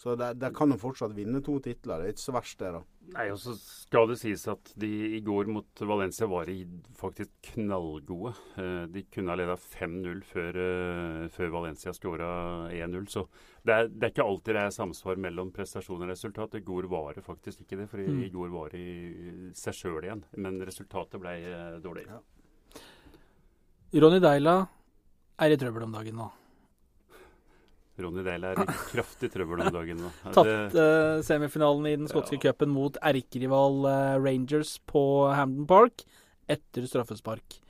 Så 0.00 0.16
de, 0.16 0.30
de 0.40 0.50
kan 0.56 0.72
jo 0.72 0.80
fortsatt 0.80 1.14
vinne 1.16 1.42
to 1.44 1.58
titler. 1.62 2.00
Det 2.00 2.08
er 2.08 2.14
ikke 2.14 2.26
så 2.26 2.36
verst, 2.36 2.62
det, 2.62 2.70
da. 2.78 2.80
Nei, 3.10 3.24
og 3.32 3.38
så 3.42 3.56
skal 3.58 4.06
det 4.06 4.18
sies 4.20 4.44
at 4.52 4.68
de 4.78 4.88
i 5.16 5.20
går 5.26 5.48
mot 5.50 5.80
Valencia 5.88 6.28
var 6.30 6.46
de 6.46 6.60
faktisk 6.94 7.30
knallgode. 7.48 8.32
Eh, 8.60 8.84
De 8.92 9.02
kunne 9.10 9.32
ha 9.32 9.36
leda 9.40 9.56
5-0 9.58 10.20
før, 10.28 10.58
eh, 10.62 11.28
før 11.34 11.50
Valencia 11.56 11.90
skåra 11.96 12.70
1-0. 12.70 13.08
Så 13.10 13.24
det 13.66 13.74
er, 13.74 13.88
det 13.90 14.04
er 14.06 14.12
ikke 14.14 14.26
alltid 14.28 14.54
det 14.54 14.62
er 14.62 14.76
samsvar 14.76 15.18
mellom 15.18 15.50
prestasjon 15.52 16.02
og 16.06 16.08
resultat. 16.12 16.54
I 16.54 16.60
går 16.64 16.86
var 16.88 17.14
det 17.18 17.24
faktisk 17.26 17.64
ikke 17.66 17.80
det, 17.82 17.88
for 17.90 17.98
i, 17.98 18.06
Mm. 18.06 18.22
i 18.24 18.30
går 18.30 18.48
var 18.54 18.68
det 18.70 19.56
seg 19.58 19.74
sjøl 19.74 20.02
igjen. 20.06 20.24
Men 20.36 20.60
resultatet 20.60 21.20
ble 21.20 21.34
dårligere. 21.40 21.82
dårlig. 21.82 22.06
Ja. 22.06 22.20
Ronny 24.00 24.20
Deila 24.22 24.68
er 25.40 25.50
i 25.50 25.56
trøbbel 25.56 25.82
om 25.82 25.92
dagen 25.92 26.14
nå. 26.14 26.30
Ronny 28.04 28.24
Dale 28.26 28.52
er 28.54 28.62
i 28.62 28.66
kraftig 28.92 29.30
trøbbel 29.34 29.62
om 29.66 29.72
dagen 29.74 30.00
nå. 30.04 30.10
Det- 30.36 30.80
eh, 30.84 31.20
semifinalen 31.26 31.86
i 31.90 31.96
den 31.96 32.08
skotske 32.10 32.38
Ja. 32.40 32.50
cupen 32.50 32.72
mot 32.74 32.96
erkerival 33.02 33.80
uh, 33.86 34.16
Rangers 34.22 34.78
på 34.90 35.04
Hamden 35.34 35.66
Park 35.70 36.04
etter 36.50 36.86
straffespark. 36.90 37.60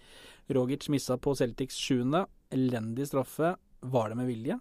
Rogic 0.50 0.88
missa 0.90 1.16
på 1.20 1.34
Celtics 1.38 1.76
sjuende. 1.78 2.24
Elendig 2.50 3.06
straffe. 3.10 3.54
Var 3.80 4.08
det 4.10 4.16
med 4.18 4.26
vilje? 4.30 4.56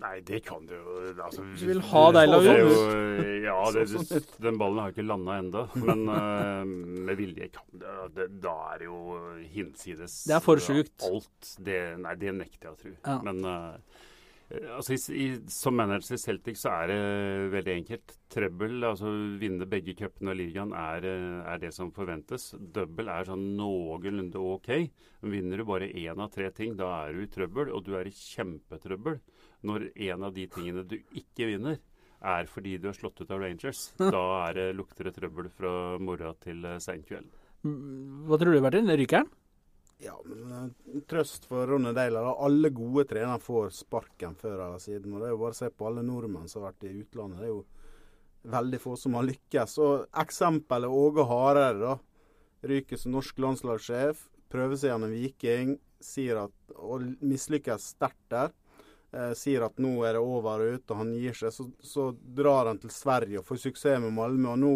Nei, 0.00 0.20
det 0.24 0.38
kan 0.46 0.64
du 0.64 0.70
jo 0.72 0.92
altså, 1.20 1.42
Du 1.52 1.66
vil 1.68 1.80
ha 1.90 2.02
Deila 2.16 2.38
det 2.40 2.52
er 2.54 2.62
ut? 2.68 3.26
Ja, 3.44 3.56
det, 3.74 3.82
det, 4.08 4.20
den 4.40 4.56
ballen 4.60 4.78
har 4.80 4.94
ikke 4.94 5.04
landa 5.04 5.34
ennå. 5.42 5.64
Men 5.84 6.06
uh, 6.08 6.62
med 7.08 7.18
vilje 7.20 7.50
kan 7.52 7.66
det, 7.76 7.92
det, 8.16 8.26
Da 8.40 8.54
er 8.72 8.80
det 8.80 8.88
jo 8.88 9.18
hinsides 9.52 10.14
Det 10.30 10.36
er 10.38 10.44
for 10.44 10.62
sjukt. 10.64 10.96
Alt. 11.10 11.50
Det, 11.60 11.76
nei, 12.00 12.14
det 12.20 12.32
nekter 12.38 12.70
jeg 12.70 12.72
å 12.72 12.80
tro. 12.80 12.94
Ja. 13.04 13.18
Men 13.28 13.44
eh, 13.44 14.00
altså, 14.76 14.96
i, 15.14 15.26
som 15.50 15.76
manager 15.76 16.16
i 16.16 16.20
Celtic 16.20 16.58
så 16.60 16.72
er 16.82 16.90
det 16.90 16.98
veldig 17.52 17.74
enkelt. 17.74 18.14
Trøbbel, 18.32 18.78
altså 18.88 19.12
vinne 19.40 19.68
begge 19.68 19.94
cupene 19.98 20.32
og 20.32 20.38
ligaen, 20.40 20.72
er, 20.76 21.06
eh, 21.08 21.38
er 21.52 21.62
det 21.62 21.72
som 21.76 21.92
forventes. 21.94 22.50
Double 22.74 23.12
er 23.12 23.28
sånn 23.28 23.44
noenlunde 23.58 24.40
OK. 24.40 24.70
Vinner 25.22 25.62
du 25.62 25.66
bare 25.68 25.90
én 25.90 26.20
av 26.22 26.32
tre 26.34 26.50
ting, 26.56 26.76
da 26.78 26.90
er 27.02 27.16
du 27.16 27.24
i 27.24 27.30
trøbbel, 27.32 27.72
og 27.72 27.84
du 27.86 27.94
er 27.98 28.08
i 28.08 28.14
kjempetrøbbel 28.16 29.20
når 29.68 29.90
en 30.08 30.28
av 30.28 30.34
de 30.34 30.48
tingene 30.50 30.86
du 30.88 30.96
ikke 30.98 31.46
vinner, 31.52 31.78
er 32.22 32.48
fordi 32.50 32.76
du 32.78 32.88
er 32.90 32.96
slått 32.96 33.20
ut 33.22 33.30
av 33.30 33.42
Rangers. 33.42 33.90
Da 34.16 34.24
er 34.48 34.58
det, 34.58 34.66
lukter 34.78 35.08
det 35.08 35.16
trøbbel 35.18 35.50
fra 35.52 35.98
morgen 36.02 36.38
til 36.42 36.64
eh, 36.66 36.80
senkveld. 36.82 37.30
Hva 37.62 38.38
tror 38.40 38.56
du, 38.56 38.62
Bertil? 38.64 38.90
Ryker 38.98 39.22
han? 39.22 39.30
Ja, 40.02 40.16
men 40.26 40.52
eh, 40.52 41.02
trøst 41.06 41.46
for 41.46 41.66
Ronny 41.70 41.92
Deiler. 41.94 42.26
Alle 42.42 42.72
gode 42.74 43.04
trenere 43.12 43.38
får 43.42 43.70
sparken 43.76 44.34
før 44.38 44.56
eller 44.64 44.82
siden. 44.82 45.12
og 45.14 45.22
Det 45.22 45.28
er 45.28 45.34
jo 45.36 45.42
bare 45.44 45.54
å 45.54 45.60
se 45.60 45.68
på 45.70 45.86
alle 45.86 46.02
nordmenn 46.06 46.50
som 46.50 46.62
har 46.62 46.72
vært 46.72 46.88
i 46.88 46.96
utlandet. 47.04 47.38
Det 47.38 47.46
er 47.46 47.52
jo 47.52 47.62
veldig 48.56 48.80
få 48.82 48.96
som 48.98 49.14
har 49.18 49.28
lykkes. 49.28 49.76
Og 49.84 50.18
Eksempelet 50.24 50.96
Åge 51.02 51.26
Hareide. 51.30 51.92
da. 51.92 51.94
Ryker 52.72 52.98
som 52.98 53.14
norsk 53.14 53.38
landslagssjef. 53.44 54.26
Prøver 54.50 54.80
seg 54.80 54.90
gjennom 54.90 55.14
Viking. 55.14 55.76
Sier 56.02 56.42
at, 56.48 56.74
og 56.74 57.06
mislykkes 57.22 57.92
sterkt 57.94 58.26
der. 58.34 58.50
Eh, 59.12 59.32
sier 59.38 59.62
at 59.68 59.78
nå 59.78 60.00
er 60.02 60.16
det 60.16 60.24
over 60.24 60.66
og 60.66 60.78
ut, 60.80 60.90
og 60.90 60.98
han 61.04 61.14
gir 61.14 61.38
seg. 61.38 61.54
Så, 61.54 61.68
så 61.78 62.10
drar 62.10 62.72
han 62.72 62.82
til 62.82 62.90
Sverige 62.90 63.38
og 63.38 63.46
får 63.46 63.68
suksess 63.68 64.02
med 64.02 64.16
Malmö. 64.18 64.56
og 64.56 64.62
nå 64.66 64.74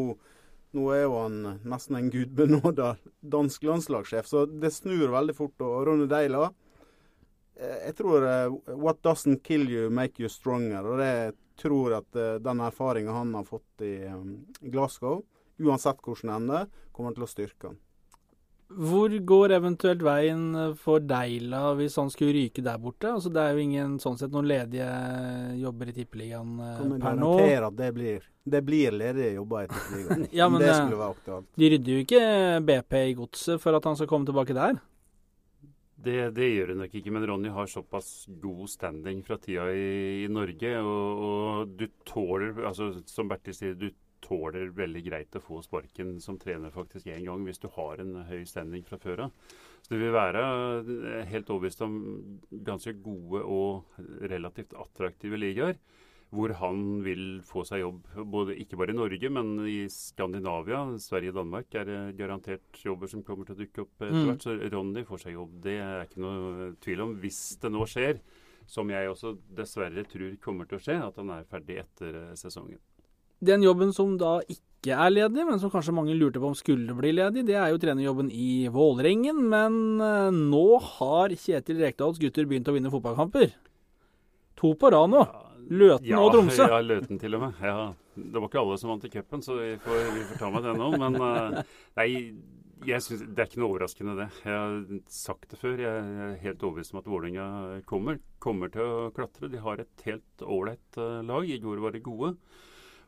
nå 0.77 0.87
er 0.93 1.07
jo 1.07 1.17
han 1.19 1.39
nesten 1.67 1.97
en 1.99 2.11
gudbenåda 2.13 2.93
dansk 3.21 3.65
landslagssjef, 3.69 4.29
så 4.29 4.45
det 4.47 4.75
snur 4.75 5.09
veldig 5.15 5.37
fort. 5.37 5.57
Og 5.65 5.87
Ronny 5.89 6.09
Deila 6.11 6.51
eh, 7.57 7.89
Jeg 7.89 7.97
tror 8.03 8.27
eh, 8.29 8.59
'what 8.75 9.01
doesn't 9.03 9.43
kill 9.43 9.69
you, 9.71 9.91
make 9.91 10.21
you 10.23 10.29
stronger'. 10.29 10.85
Og 10.85 10.99
det 11.01 11.37
tror 11.57 11.99
at 12.03 12.17
eh, 12.17 12.37
den 12.45 12.61
erfaringa 12.61 13.17
han 13.17 13.35
har 13.35 13.45
fått 13.45 13.83
i 13.83 13.97
Glasgow, 14.61 15.25
uansett 15.59 16.03
hvordan 16.05 16.29
det 16.29 16.37
ender, 16.37 16.71
kommer 16.93 17.17
til 17.17 17.25
å 17.25 17.31
styrke 17.31 17.73
han. 17.73 17.81
Hvor 18.67 19.13
går 19.31 19.53
eventuelt 19.55 20.01
veien 20.03 20.49
for 20.83 20.99
Deila 21.07 21.69
hvis 21.79 21.95
han 22.01 22.09
skulle 22.11 22.33
ryke 22.35 22.65
der 22.67 22.81
borte? 22.83 23.13
Altså, 23.15 23.31
det 23.31 23.39
er 23.45 23.53
jo 23.55 23.63
ingen 23.63 23.93
sånn 24.03 24.19
sett 24.19 24.33
noen 24.35 24.49
ledige 24.51 24.89
jobber 25.61 25.93
i 25.93 25.95
Tippeligaen 25.95 26.57
eh, 26.59 26.81
per 26.99 27.15
nå. 27.15 27.31
garantere 27.37 27.69
at 27.71 27.77
det 27.79 27.93
blir, 27.95 28.27
det 28.57 28.63
blir 28.67 28.97
ledige 28.99 29.37
jobber 29.37 29.69
i 29.69 29.71
Tippeligaen. 29.71 30.27
Ja, 30.41 30.49
men 30.51 30.61
det 30.61 30.73
det- 30.73 30.81
skulle 30.81 30.99
være 30.99 31.15
aktuelt. 31.15 31.49
De 31.55 31.71
rydder 31.77 31.95
jo 31.95 32.03
ikke 32.09 32.25
BP 32.67 32.99
i 33.05 33.15
godset 33.23 33.63
for 33.63 33.79
at 33.79 33.87
han 33.87 33.97
skal 34.03 34.11
komme 34.11 34.27
tilbake 34.27 34.57
der. 34.59 34.81
Det, 36.07 36.19
det 36.37 36.47
gjør 36.53 36.69
hun 36.75 36.83
nok 36.85 36.93
ikke, 36.95 37.11
men 37.15 37.25
Ronny 37.27 37.51
har 37.51 37.67
såpass 37.71 38.11
god 38.43 38.67
standing 38.71 39.23
fra 39.27 39.39
tida 39.43 39.65
i, 39.75 40.25
i 40.25 40.29
Norge. 40.31 40.75
Og, 40.83 41.23
og 41.29 41.73
du 41.81 41.87
tåler, 42.07 42.53
altså 42.69 42.91
som 43.11 43.31
Bertil 43.31 43.57
sier, 43.57 43.79
du 43.79 43.89
tåler 44.25 44.71
veldig 44.75 45.03
greit 45.07 45.37
å 45.39 45.43
få 45.43 45.61
sparken 45.65 46.17
som 46.21 46.39
trener 46.39 46.71
faktisk 46.75 47.07
én 47.13 47.25
gang 47.27 47.45
hvis 47.47 47.61
du 47.63 47.69
har 47.77 48.01
en 48.03 48.15
høy 48.29 48.45
standing 48.49 48.85
fra 48.87 48.99
før 48.99 49.27
av. 49.27 49.31
Så 49.83 49.93
det 49.95 50.01
vil 50.01 50.15
være 50.17 50.43
eh, 50.81 51.27
helt 51.31 51.51
overbevist 51.53 51.83
om 51.87 51.99
ganske 52.67 52.97
gode 53.05 53.43
og 53.45 54.01
relativt 54.31 54.75
attraktive 54.75 55.39
ligaer. 55.39 55.77
Hvor 56.35 56.51
han 56.59 57.05
vil 57.05 57.41
få 57.47 57.63
seg 57.65 57.85
jobb, 57.85 58.01
både, 58.27 58.57
ikke 58.59 58.77
bare 58.81 58.91
i 58.91 58.97
Norge, 58.99 59.29
men 59.31 59.53
i 59.71 59.85
Skandinavia. 59.89 60.81
Sverige 60.99 61.31
og 61.31 61.37
Danmark 61.39 61.77
er 61.79 61.87
det 61.87 62.01
garantert 62.19 62.81
jobber 62.83 63.07
som 63.13 63.23
kommer 63.23 63.47
til 63.47 63.55
å 63.55 63.61
dukke 63.61 63.85
opp 63.85 64.03
etter 64.03 64.17
Mm. 64.17 64.27
hvert. 64.33 64.43
Så 64.43 64.57
Ronny 64.75 65.05
får 65.07 65.23
seg 65.23 65.37
jobb. 65.37 65.55
Det 65.63 65.77
er 65.79 66.03
ikke 66.03 66.25
noe 66.25 66.73
tvil 66.83 67.01
om. 67.07 67.15
Hvis 67.23 67.61
det 67.63 67.71
nå 67.71 67.87
skjer, 67.87 68.19
som 68.67 68.91
jeg 68.91 69.07
også 69.09 69.37
dessverre 69.55 70.03
tror 70.11 70.35
kommer 70.43 70.67
til 70.67 70.79
å 70.79 70.83
skje, 70.83 70.99
at 71.07 71.17
han 71.23 71.31
er 71.31 71.45
ferdig 71.47 71.79
etter 71.85 72.15
eh, 72.25 72.35
sesongen. 72.35 72.81
Den 73.45 73.65
jobben 73.65 73.93
som 73.93 74.15
da 74.21 74.39
ikke 74.49 74.95
er 74.97 75.11
ledig, 75.13 75.45
men 75.49 75.61
som 75.61 75.73
kanskje 75.73 75.95
mange 75.97 76.15
lurte 76.17 76.41
på 76.41 76.51
om 76.51 76.57
skulle 76.57 76.95
bli 76.97 77.13
ledig, 77.17 77.45
det 77.49 77.57
er 77.59 77.73
jo 77.73 77.81
trenerjobben 77.83 78.31
i 78.33 78.69
Vålerengen. 78.73 79.43
Men 79.53 80.01
eh, 80.01 80.31
nå 80.35 80.67
har 80.97 81.35
Kjetil 81.37 81.83
Rekdals 81.83 82.21
gutter 82.23 82.49
begynt 82.49 82.71
å 82.71 82.77
vinne 82.77 82.93
fotballkamper. 82.93 83.53
To 84.57 84.73
på 84.79 84.93
rad 84.95 85.13
nå. 85.13 85.27
Løten 85.67 86.07
ja, 86.07 86.21
og 86.23 86.33
Tromsø. 86.33 86.69
Ja, 86.71 86.79
Løten 86.85 87.19
til 87.21 87.35
og 87.37 87.49
med. 87.49 87.63
Ja, 87.65 87.89
det 88.17 88.39
var 88.39 88.47
ikke 88.49 88.63
alle 88.63 88.77
som 88.81 88.93
vant 88.93 89.07
i 89.09 89.11
cupen, 89.13 89.43
så 89.43 89.59
vi 89.59 89.73
får, 89.83 90.05
vi 90.15 90.29
får 90.29 90.39
ta 90.41 90.53
med 90.55 90.65
det 90.65 90.77
nå. 90.79 90.93
Men 91.03 91.19
eh, 91.27 91.75
nei, 91.99 92.09
jeg 92.87 93.03
synes, 93.03 93.25
det 93.27 93.43
er 93.43 93.51
ikke 93.51 93.61
noe 93.63 93.73
overraskende 93.73 94.15
det. 94.21 94.29
Jeg 94.45 94.55
har 94.55 95.03
sagt 95.11 95.51
det 95.51 95.59
før. 95.61 95.83
Jeg 95.83 96.07
er 96.29 96.39
helt 96.45 96.63
overbevist 96.63 96.95
om 96.95 97.01
at 97.03 97.11
Vålerenga 97.11 97.49
kommer, 97.89 98.21
kommer 98.43 98.73
til 98.73 98.87
å 98.87 99.11
klatre. 99.17 99.51
De 99.53 99.63
har 99.65 99.83
et 99.83 100.07
helt 100.07 100.47
ålreit 100.47 101.01
eh, 101.03 101.21
lag. 101.27 101.51
I 101.51 101.61
går 101.63 101.83
var 101.83 101.97
de 101.97 102.05
gode. 102.05 102.35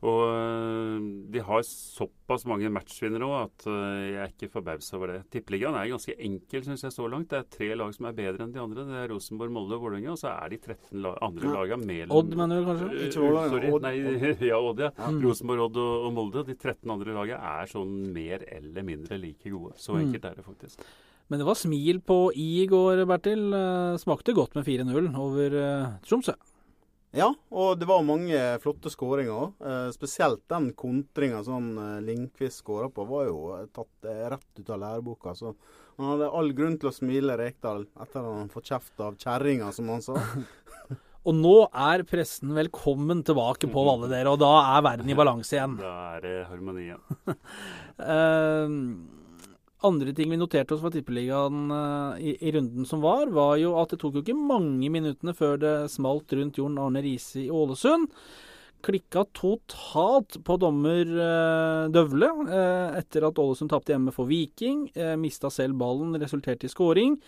Og 0.06 0.20
øh, 0.30 1.06
de 1.34 1.40
har 1.42 1.62
såpass 1.66 2.44
mange 2.46 2.68
matchvinnere 2.70 3.26
òg 3.26 3.48
at 3.48 3.64
øh, 3.66 4.02
jeg 4.12 4.20
er 4.22 4.28
ikke 4.30 4.48
forbausa 4.52 4.94
over 4.96 5.10
det. 5.10 5.16
Tippeligaen 5.34 5.74
er 5.74 5.88
ganske 5.90 6.14
enkel, 6.22 6.62
syns 6.62 6.84
jeg, 6.86 6.92
så 6.94 7.08
langt. 7.10 7.30
Det 7.32 7.40
er 7.40 7.48
tre 7.50 7.70
lag 7.74 7.90
som 7.96 8.06
er 8.06 8.14
bedre 8.14 8.46
enn 8.46 8.52
de 8.54 8.60
andre. 8.62 8.84
Det 8.86 8.94
er 9.00 9.10
Rosenborg, 9.10 9.50
Molde 9.56 9.74
og 9.74 9.82
Vålerenga. 9.82 10.12
Og 10.14 10.20
så 10.22 10.30
er 10.30 10.52
de 10.54 10.60
13 10.62 11.02
la 11.02 11.16
andre 11.26 11.50
lagene 11.56 11.88
mer 11.90 12.14
Odd, 12.14 12.30
mener 12.38 12.62
du 12.62 12.68
kanskje? 12.70 12.90
Øh, 12.94 13.02
Ikke 13.08 13.24
Vålerenga, 13.26 13.50
Sorry. 13.56 13.72
Odd. 13.74 13.88
Nei, 13.88 14.32
ja, 14.52 14.60
Odd, 14.70 14.84
ja. 14.86 14.92
Mm. 15.08 15.18
Rosenborg, 15.26 15.64
Odd 15.66 15.80
og, 15.82 16.06
og 16.06 16.14
Molde. 16.20 16.46
De 16.46 16.54
13 16.62 16.94
andre 16.94 17.18
lagene 17.18 17.52
er 17.58 17.72
sånn 17.74 17.96
mer 18.14 18.46
eller 18.54 18.86
mindre 18.86 19.18
like 19.18 19.50
gode. 19.50 19.74
Så 19.82 19.98
Mm. 19.98 20.04
enkelt 20.06 20.30
er 20.30 20.38
det 20.38 20.46
faktisk. 20.46 20.86
Men 21.28 21.42
det 21.42 21.44
var 21.50 21.58
smil 21.60 21.98
på 22.06 22.20
i 22.38 22.64
går, 22.70 23.02
Bertil. 23.04 23.42
Eh, 23.52 23.96
Smakte 24.00 24.32
godt 24.32 24.54
med 24.56 24.64
4-0 24.64 25.10
over 25.18 25.58
eh, 25.58 25.90
Tromsø. 26.06 26.32
Ja, 27.16 27.30
og 27.48 27.78
det 27.80 27.86
var 27.88 28.04
mange 28.04 28.36
flotte 28.60 28.90
skåringer. 28.92 29.52
Eh, 29.64 29.88
spesielt 29.94 30.42
den 30.52 30.70
kontringa 30.76 31.40
som 31.46 31.70
eh, 31.80 32.00
Lindqvist 32.04 32.60
skåra 32.60 32.90
på, 32.92 33.06
var 33.08 33.28
jo 33.30 33.38
eh, 33.56 33.64
tatt 33.72 34.08
eh, 34.08 34.26
rett 34.34 34.60
ut 34.60 34.72
av 34.74 34.82
læreboka. 34.82 35.32
Så 35.38 35.54
han 35.96 36.10
hadde 36.12 36.28
all 36.40 36.52
grunn 36.56 36.76
til 36.80 36.90
å 36.90 36.94
smile, 36.94 37.38
Rekdal, 37.40 37.86
etter 37.96 38.20
at 38.20 38.28
han 38.42 38.52
fått 38.52 38.68
kjeft 38.74 39.00
av 39.00 39.16
kjerringa, 39.16 39.70
som 39.72 39.88
han 39.94 40.04
sa. 40.04 40.18
Og 41.28 41.34
nå 41.36 41.56
er 41.76 42.04
pressen 42.08 42.52
velkommen 42.56 43.24
tilbake 43.26 43.68
på 43.72 43.82
Valle, 43.84 44.08
dere, 44.08 44.30
og 44.32 44.38
da 44.40 44.52
er 44.78 44.84
verden 44.86 45.10
i 45.12 45.16
balanse 45.18 45.56
igjen. 45.56 45.74
Da 45.80 45.90
er 46.14 46.22
det 46.24 46.36
harmoni 46.48 46.86
igjen. 46.86 47.02
Eh, 47.98 48.76
andre 49.86 50.12
ting 50.14 50.30
vi 50.32 50.38
noterte 50.40 50.74
oss 50.74 50.82
fra 50.82 50.90
Tippeligaen 50.90 51.70
eh, 51.70 52.26
i, 52.30 52.34
i 52.48 52.52
runden 52.54 52.86
som 52.88 53.02
var, 53.04 53.30
var 53.34 53.56
jo 53.60 53.76
at 53.78 53.94
det 53.94 54.00
tok 54.02 54.18
jo 54.18 54.24
ikke 54.24 54.34
mange 54.36 54.90
minuttene 54.90 55.34
før 55.36 55.58
det 55.62 55.74
smalt 55.92 56.34
rundt 56.34 56.58
Jon 56.58 56.78
Arne 56.82 57.02
Riise 57.04 57.44
i 57.44 57.50
Ålesund. 57.54 58.10
Klikka 58.82 59.24
totalt 59.34 60.38
på 60.46 60.56
dommer 60.62 61.02
eh, 61.02 61.84
Døvle 61.94 62.30
eh, 62.46 62.98
etter 63.00 63.28
at 63.28 63.38
Ålesund 63.42 63.70
tapte 63.70 63.94
hjemme 63.94 64.14
for 64.14 64.30
Viking. 64.30 64.88
Mista 65.22 65.50
selv 65.52 65.78
ballen, 65.78 66.16
resulterte 66.18 66.66
i 66.66 66.72
scoring. 66.72 67.18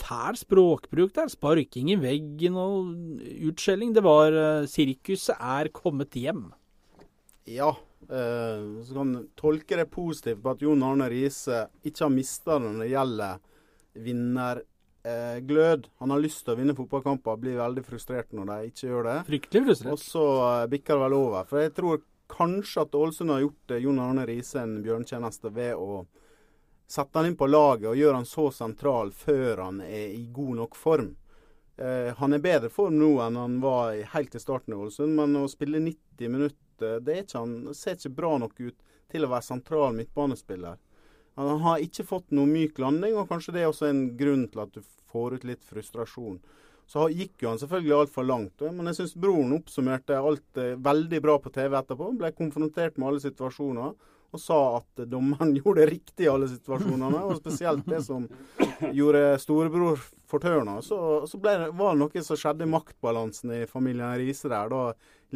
Fæl 0.00 0.38
språkbruk 0.38 1.14
der. 1.14 1.30
Sparking 1.30 1.92
i 1.94 1.98
veggen 2.00 2.58
og 2.58 2.90
utskjelling. 3.50 3.94
Det 3.94 4.02
var 4.06 4.34
Sirkuset 4.70 5.38
er 5.38 5.70
kommet 5.74 6.14
hjem. 6.18 6.48
Ja, 7.50 7.74
eh, 8.10 8.82
så 8.84 8.96
kan 8.96 9.14
tolke 9.38 9.78
det 9.78 9.86
positivt 9.92 10.42
på 10.42 10.52
at 10.52 10.62
Jon 10.64 10.82
Arne 10.86 11.08
Riise 11.10 11.64
ikke 11.86 12.06
har 12.06 12.12
mista 12.14 12.58
det 12.58 12.66
når 12.66 12.84
det 12.84 12.90
gjelder 12.92 13.40
vinnerglød. 14.06 15.88
Han 16.02 16.14
har 16.14 16.22
lyst 16.22 16.44
til 16.44 16.54
å 16.54 16.60
vinne 16.60 16.76
fotballkamper, 16.78 17.40
blir 17.40 17.58
veldig 17.60 17.84
frustrert 17.86 18.32
når 18.36 18.52
de 18.52 18.70
ikke 18.70 18.88
gjør 18.88 19.10
det. 19.10 19.18
Fryktelig 19.30 19.66
frustrert. 19.66 19.92
Og 19.94 20.04
så 20.04 20.26
uh, 20.44 20.68
bikker 20.70 20.96
det 20.96 21.04
vel 21.06 21.18
over. 21.18 21.48
For 21.50 21.64
jeg 21.64 21.74
tror 21.76 22.02
kanskje 22.30 22.84
at 22.84 22.94
Ålesund 22.94 23.34
har 23.34 23.44
gjort 23.44 23.74
eh, 23.74 23.82
Jon 23.84 24.02
Arne 24.02 24.26
Riise 24.28 24.62
en 24.62 24.76
bjørntjeneste 24.84 25.50
ved 25.54 25.74
å 25.74 26.04
sette 26.90 27.18
han 27.18 27.30
inn 27.30 27.38
på 27.38 27.46
laget 27.46 27.90
og 27.90 27.98
gjøre 27.98 28.20
han 28.20 28.28
så 28.28 28.48
sentral 28.54 29.12
før 29.14 29.64
han 29.66 29.80
er 29.82 30.14
i 30.14 30.24
god 30.34 30.62
nok 30.62 30.78
form. 30.78 31.12
Eh, 31.80 32.10
han 32.16 32.34
er 32.34 32.42
bedre 32.44 32.70
form 32.70 32.98
nå 33.00 33.12
enn 33.24 33.38
han 33.38 33.58
var 33.62 33.94
helt 34.14 34.34
i 34.34 34.42
starten 34.42 34.74
i 34.74 34.78
Ålesund, 34.78 35.14
men 35.16 35.38
å 35.38 35.46
spille 35.50 35.82
90 35.82 36.32
minutter 36.32 36.58
det 36.80 37.14
er 37.14 37.24
ikke 37.24 37.42
han, 37.42 37.74
ser 37.76 37.98
ikke 37.98 38.16
bra 38.20 38.36
nok 38.42 38.56
ut 38.60 38.76
til 39.10 39.26
å 39.26 39.30
være 39.32 39.46
sentral 39.46 39.94
midtbanespiller. 39.96 40.78
Han 41.40 41.62
har 41.64 41.82
ikke 41.84 42.04
fått 42.06 42.32
noe 42.36 42.48
myk 42.48 42.78
landing, 42.82 43.16
og 43.16 43.30
kanskje 43.30 43.54
det 43.56 43.62
er 43.62 43.70
også 43.70 43.88
en 43.88 44.02
grunn 44.18 44.48
til 44.50 44.64
at 44.64 44.74
du 44.74 44.82
får 45.10 45.38
ut 45.38 45.46
litt 45.48 45.62
frustrasjon. 45.66 46.40
Så 46.90 47.06
gikk 47.14 47.44
jo 47.44 47.52
han 47.52 47.60
selvfølgelig 47.60 47.96
altfor 48.00 48.26
langt. 48.26 48.62
Men 48.74 48.90
jeg 48.90 48.98
syns 48.98 49.18
broren 49.22 49.54
oppsummerte 49.54 50.16
alt 50.18 50.58
eh, 50.58 50.72
veldig 50.74 51.20
bra 51.22 51.36
på 51.38 51.52
TV 51.54 51.76
etterpå. 51.78 52.08
Ble 52.18 52.32
konfrontert 52.34 52.98
med 52.98 53.12
alle 53.12 53.22
situasjoner. 53.22 53.92
og 54.30 54.38
sa 54.38 54.56
at 54.78 55.04
dommeren 55.10 55.54
gjorde 55.58 55.80
det 55.80 55.90
riktig 55.90 56.26
i 56.26 56.32
alle 56.32 56.48
situasjonene. 56.50 57.22
Og 57.28 57.38
spesielt 57.38 57.86
det 57.86 58.02
som 58.06 58.26
gjorde 58.90 59.38
storebror 59.38 60.02
fortørna. 60.30 60.80
Så, 60.82 60.98
så 61.30 61.38
det, 61.38 61.54
var 61.78 61.94
det 61.94 62.02
noe 62.02 62.26
som 62.26 62.38
skjedde 62.38 62.66
i 62.66 62.74
maktbalansen 62.74 63.54
i 63.54 63.62
familien 63.70 64.18
Riise 64.18 64.50
der. 64.50 64.70
Da 64.70 64.82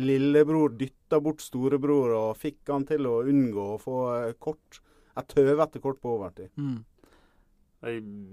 lillebror 0.01 0.75
dytta 0.79 1.21
bort 1.23 1.43
storebror 1.45 2.15
og 2.17 2.41
fikk 2.41 2.73
han 2.73 2.87
til 2.89 3.07
å 3.11 3.21
unngå 3.31 3.69
å 3.75 3.81
få 3.83 3.99
kort, 4.43 4.81
et 5.15 5.31
tøvete 5.31 5.83
kort 5.83 6.01
på 6.03 6.17
overtid. 6.17 6.51
Mm. 6.59 6.83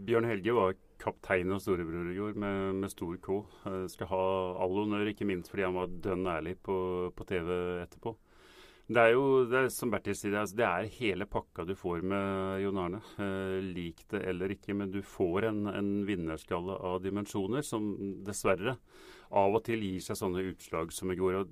Bjørn 0.08 0.30
Helge 0.30 0.56
var 0.56 0.76
kaptein 1.02 1.52
og 1.52 1.62
storebror 1.64 2.12
i 2.12 2.18
går, 2.18 2.36
med, 2.40 2.82
med 2.84 2.92
stor 2.94 3.16
K. 3.24 3.42
Eh, 3.68 3.86
skal 3.92 4.12
ha 4.12 4.26
all 4.64 4.76
honnør, 4.84 5.12
ikke 5.12 5.28
minst 5.28 5.52
fordi 5.52 5.66
han 5.68 5.80
var 5.80 5.96
dønn 6.04 6.28
ærlig 6.30 6.58
på, 6.64 6.76
på 7.16 7.28
TV 7.30 7.50
etterpå. 7.82 8.16
Det 8.92 9.00
er 9.00 9.14
jo, 9.14 9.26
det 9.48 9.56
er, 9.58 9.70
som 9.72 9.92
Bertil 9.94 10.16
sier, 10.18 10.34
altså, 10.36 10.58
det 10.60 10.68
er 10.68 10.90
hele 10.98 11.28
pakka 11.30 11.64
du 11.68 11.74
får 11.80 12.02
med 12.04 12.64
Jon 12.64 12.80
Arne. 12.82 13.00
Eh, 13.24 13.58
lik 13.64 14.04
det 14.12 14.24
eller 14.28 14.52
ikke, 14.56 14.76
men 14.78 14.92
du 14.92 15.00
får 15.06 15.48
en, 15.52 15.64
en 15.72 15.92
vinnerskalle 16.08 16.76
av 16.92 17.00
dimensjoner 17.04 17.66
som 17.66 17.94
dessverre 18.26 18.76
av 19.32 19.56
og 19.56 19.64
til 19.66 19.84
gir 19.86 20.04
seg 20.04 20.20
sånne 20.20 20.44
utslag 20.52 20.92
som 20.96 21.12
i 21.12 21.18
går. 21.20 21.40
og 21.42 21.48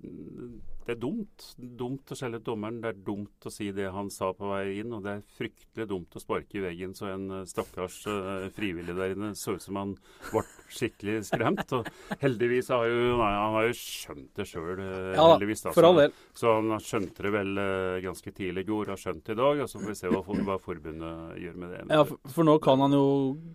Det 0.89 0.95
er 0.95 1.01
dumt. 1.03 1.43
Dumt 1.77 2.09
å 2.09 2.15
skjelle 2.17 2.39
ut 2.41 2.45
dommeren. 2.47 2.79
Det 2.81 2.89
er 2.89 3.01
dumt 3.05 3.45
å 3.45 3.51
si 3.53 3.67
det 3.77 3.91
han 3.93 4.07
sa 4.09 4.31
på 4.33 4.47
vei 4.49 4.79
inn. 4.81 4.93
Og 4.97 5.03
det 5.05 5.11
er 5.11 5.25
fryktelig 5.37 5.85
dumt 5.91 6.15
å 6.17 6.21
sparke 6.23 6.57
i 6.57 6.63
veggen 6.63 6.95
så 6.97 7.11
en 7.11 7.27
eh, 7.35 7.43
stakkars 7.45 7.99
uh, 8.09 8.47
frivillig 8.55 8.95
der 8.97 9.13
inne 9.13 9.29
så 9.37 9.53
ut 9.53 9.61
som 9.61 9.77
han 9.77 9.91
ble 10.31 10.41
skikkelig 10.73 11.19
skremt. 11.27 11.75
Og 11.77 11.85
heldigvis 12.23 12.71
har 12.73 12.87
jo, 12.89 13.03
nei, 13.19 13.27
han 13.35 13.57
har 13.59 13.67
jo 13.67 13.75
skjønt 13.77 14.31
det 14.39 14.47
sjøl, 14.49 14.81
uh, 14.81 15.11
ja, 15.13 15.27
heldigvis. 15.35 15.61
Da, 15.67 15.91
del. 15.99 16.17
Så 16.41 16.55
han 16.57 16.73
skjønte 16.81 17.27
det 17.27 17.33
vel 17.37 17.61
uh, 17.61 17.99
ganske 18.07 18.33
tidlig 18.33 18.65
i 18.65 18.69
går, 18.71 18.93
har 18.95 19.03
skjønt 19.03 19.29
det 19.29 19.37
i 19.37 19.39
dag. 19.43 19.63
Og 19.67 19.69
så 19.69 19.83
får 19.83 19.93
vi 19.93 19.97
se 20.01 20.13
hva, 20.15 20.23
hva 20.49 20.57
forbundet 20.65 21.37
gjør 21.43 21.61
med 21.61 21.75
det. 21.75 21.83
Ja, 21.85 22.01
for, 22.09 22.33
for, 22.33 22.49
nå 22.49 22.57
kan 22.65 22.81
han 22.87 22.97
jo 22.97 23.05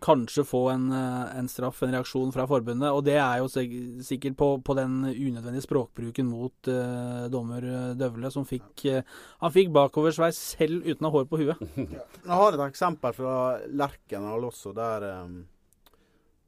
kanskje 0.07 0.47
få 0.47 0.63
en, 0.77 0.87
en 0.95 1.51
straff, 1.51 1.83
en 1.83 1.99
reaksjon 1.99 2.31
fra 2.39 2.47
forbundet. 2.47 2.95
Og 2.95 3.03
det 3.11 3.19
er 3.19 3.43
jo 3.43 3.51
sikkert 3.51 4.39
på, 4.39 4.53
på 4.63 4.79
den 4.79 5.01
unødvendige 5.11 5.67
språkbruken 5.67 6.31
mot 6.31 6.71
uh, 6.71 7.24
dommer 7.33 7.65
eh, 7.65 7.89
Døvle, 7.99 8.31
som 8.33 8.47
fikk 8.49 8.85
uh, 8.91 9.01
Han 9.43 9.55
fikk 9.55 9.73
bakoversveis 9.75 10.39
selv 10.57 10.87
uten 10.87 11.07
å 11.07 11.11
ha 11.11 11.19
hår 11.19 11.27
på 11.31 11.41
huet. 11.43 11.65
Ja. 11.95 12.05
Jeg 12.25 12.39
har 12.41 12.55
et 12.55 12.63
eksempel 12.65 13.15
fra 13.17 13.35
Lerkendal 13.71 14.47
også, 14.49 14.73
der, 14.75 15.05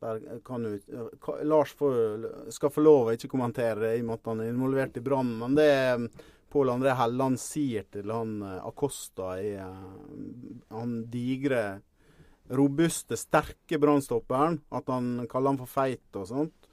der 0.02 0.22
kan 0.46 0.64
du 0.64 0.78
Lars 1.46 1.74
får, 1.76 1.98
skal 2.54 2.72
få 2.72 2.84
lov 2.84 3.10
å 3.10 3.16
ikke 3.16 3.30
kommentere 3.30 3.82
det 3.82 3.92
i 3.98 4.00
og 4.00 4.08
med 4.08 4.16
at 4.18 4.30
han 4.32 4.40
er 4.42 4.54
involvert 4.54 4.96
i 4.96 5.04
brannen, 5.04 5.36
men 5.42 5.58
det 5.58 5.68
Pål 6.52 6.72
André 6.72 6.94
Helland 6.96 7.40
sier 7.42 7.84
til 7.92 8.10
han 8.14 8.38
Acosta 8.64 9.34
i 9.42 9.52
han 9.58 10.96
digre 11.12 11.66
robuste, 12.48 13.16
sterke 13.16 13.78
brannstopperen. 13.78 14.60
At 14.70 14.88
han 14.92 15.26
kaller 15.30 15.54
han 15.54 15.60
for 15.60 15.70
feit 15.70 16.18
og 16.18 16.28
sånt. 16.30 16.65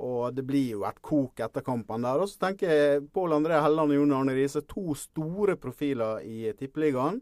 Og 0.00 0.32
det 0.32 0.46
blir 0.48 0.78
jo 0.78 0.86
et 0.88 1.00
kok 1.04 1.42
etter 1.44 1.64
kampen 1.64 2.06
der. 2.06 2.22
Og 2.22 2.30
så 2.30 2.46
tenker 2.46 2.72
jeg 2.72 3.04
Pål 3.12 3.36
André 3.36 3.60
Helland 3.60 3.92
og 3.92 4.00
Jon 4.00 4.16
Arne 4.16 4.36
Riise, 4.36 4.64
to 4.68 4.96
store 4.96 5.58
profiler 5.60 6.24
i 6.24 6.54
Tippeligaen. 6.56 7.20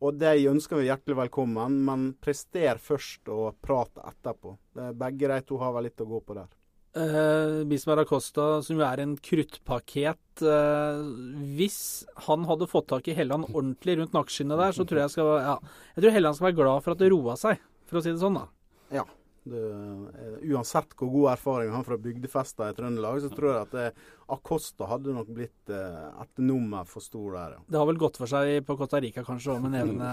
Og 0.00 0.16
de 0.16 0.48
ønsker 0.48 0.80
vi 0.80 0.88
hjertelig 0.88 1.18
velkommen, 1.18 1.82
men 1.84 2.06
prester 2.24 2.80
først 2.80 3.28
og 3.32 3.58
prat 3.64 4.00
etterpå. 4.00 4.54
Begge 4.96 5.28
de 5.28 5.42
to 5.48 5.60
har 5.60 5.74
vel 5.76 5.88
litt 5.90 6.00
å 6.00 6.08
gå 6.08 6.22
på 6.24 6.36
der. 6.38 6.48
Eh, 6.96 7.60
Bismar 7.70 8.00
Acosta, 8.02 8.46
som 8.66 8.80
jo 8.80 8.82
er 8.82 8.98
en 8.98 9.12
kruttpakket 9.22 10.42
eh, 10.42 11.02
Hvis 11.54 11.76
han 12.26 12.48
hadde 12.48 12.66
fått 12.66 12.88
tak 12.90 13.06
i 13.06 13.14
Helland 13.14 13.46
ordentlig 13.52 14.00
rundt 14.00 14.16
nakkeskinnet 14.16 14.58
der, 14.58 14.74
så 14.74 14.82
tror 14.82 15.04
jeg 15.04 15.12
skal, 15.14 15.30
ja, 15.38 15.54
jeg 15.94 16.02
tror 16.02 16.16
Helland 16.16 16.38
skal 16.38 16.48
være 16.48 16.58
glad 16.58 16.82
for 16.82 16.96
at 16.96 17.04
det 17.04 17.12
roa 17.14 17.36
seg, 17.38 17.62
for 17.86 18.00
å 18.00 18.02
si 18.02 18.10
det 18.10 18.18
sånn, 18.24 18.40
da. 18.40 18.48
Ja, 18.96 19.06
det, 19.48 19.60
eh, 20.20 20.52
uansett 20.52 20.92
hvor 20.98 21.08
god 21.12 21.32
erfaring 21.32 21.70
han 21.72 21.84
fra 21.86 21.96
bygdefester 22.00 22.70
i 22.70 22.76
Trøndelag, 22.76 23.20
så 23.22 23.30
tror 23.32 23.50
jeg 23.50 23.66
at 23.66 23.76
det, 23.76 23.84
Acosta 24.30 24.86
hadde 24.86 25.14
nok 25.16 25.30
blitt 25.34 25.72
eh, 25.72 26.20
et 26.22 26.42
nummer 26.44 26.86
for 26.86 27.02
stor 27.02 27.34
der. 27.34 27.56
Ja. 27.56 27.62
Det 27.72 27.80
har 27.80 27.88
vel 27.88 28.00
gått 28.02 28.20
for 28.20 28.30
seg 28.30 28.60
på 28.68 28.76
Costa 28.78 29.00
Rica 29.02 29.24
kanskje 29.26 29.54
òg, 29.56 29.64
med 29.64 29.74
nevene. 29.74 30.10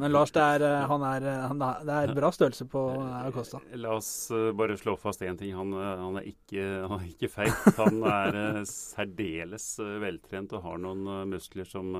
Men 0.00 0.14
Lars, 0.14 0.32
det 0.34 0.46
er, 0.56 0.66
eh, 0.66 0.86
han 0.90 1.06
er, 1.06 1.28
han 1.52 1.62
er, 1.68 1.84
det 1.86 1.98
er 2.00 2.14
bra 2.16 2.32
størrelse 2.34 2.66
på 2.72 2.86
Acosta. 3.20 3.62
La 3.78 3.94
oss 3.98 4.10
bare 4.58 4.78
slå 4.80 4.96
fast 5.00 5.22
én 5.26 5.38
ting. 5.38 5.54
Han, 5.58 5.76
han, 5.76 6.18
er 6.22 6.30
ikke, 6.32 6.66
han 6.88 6.98
er 6.98 7.08
ikke 7.12 7.30
feit. 7.30 7.70
Han 7.78 8.02
er 8.10 8.62
særdeles 8.68 9.72
veltrent 10.02 10.56
og 10.56 10.66
har 10.66 10.82
noen 10.82 11.30
muskler 11.30 11.68
som 11.68 11.94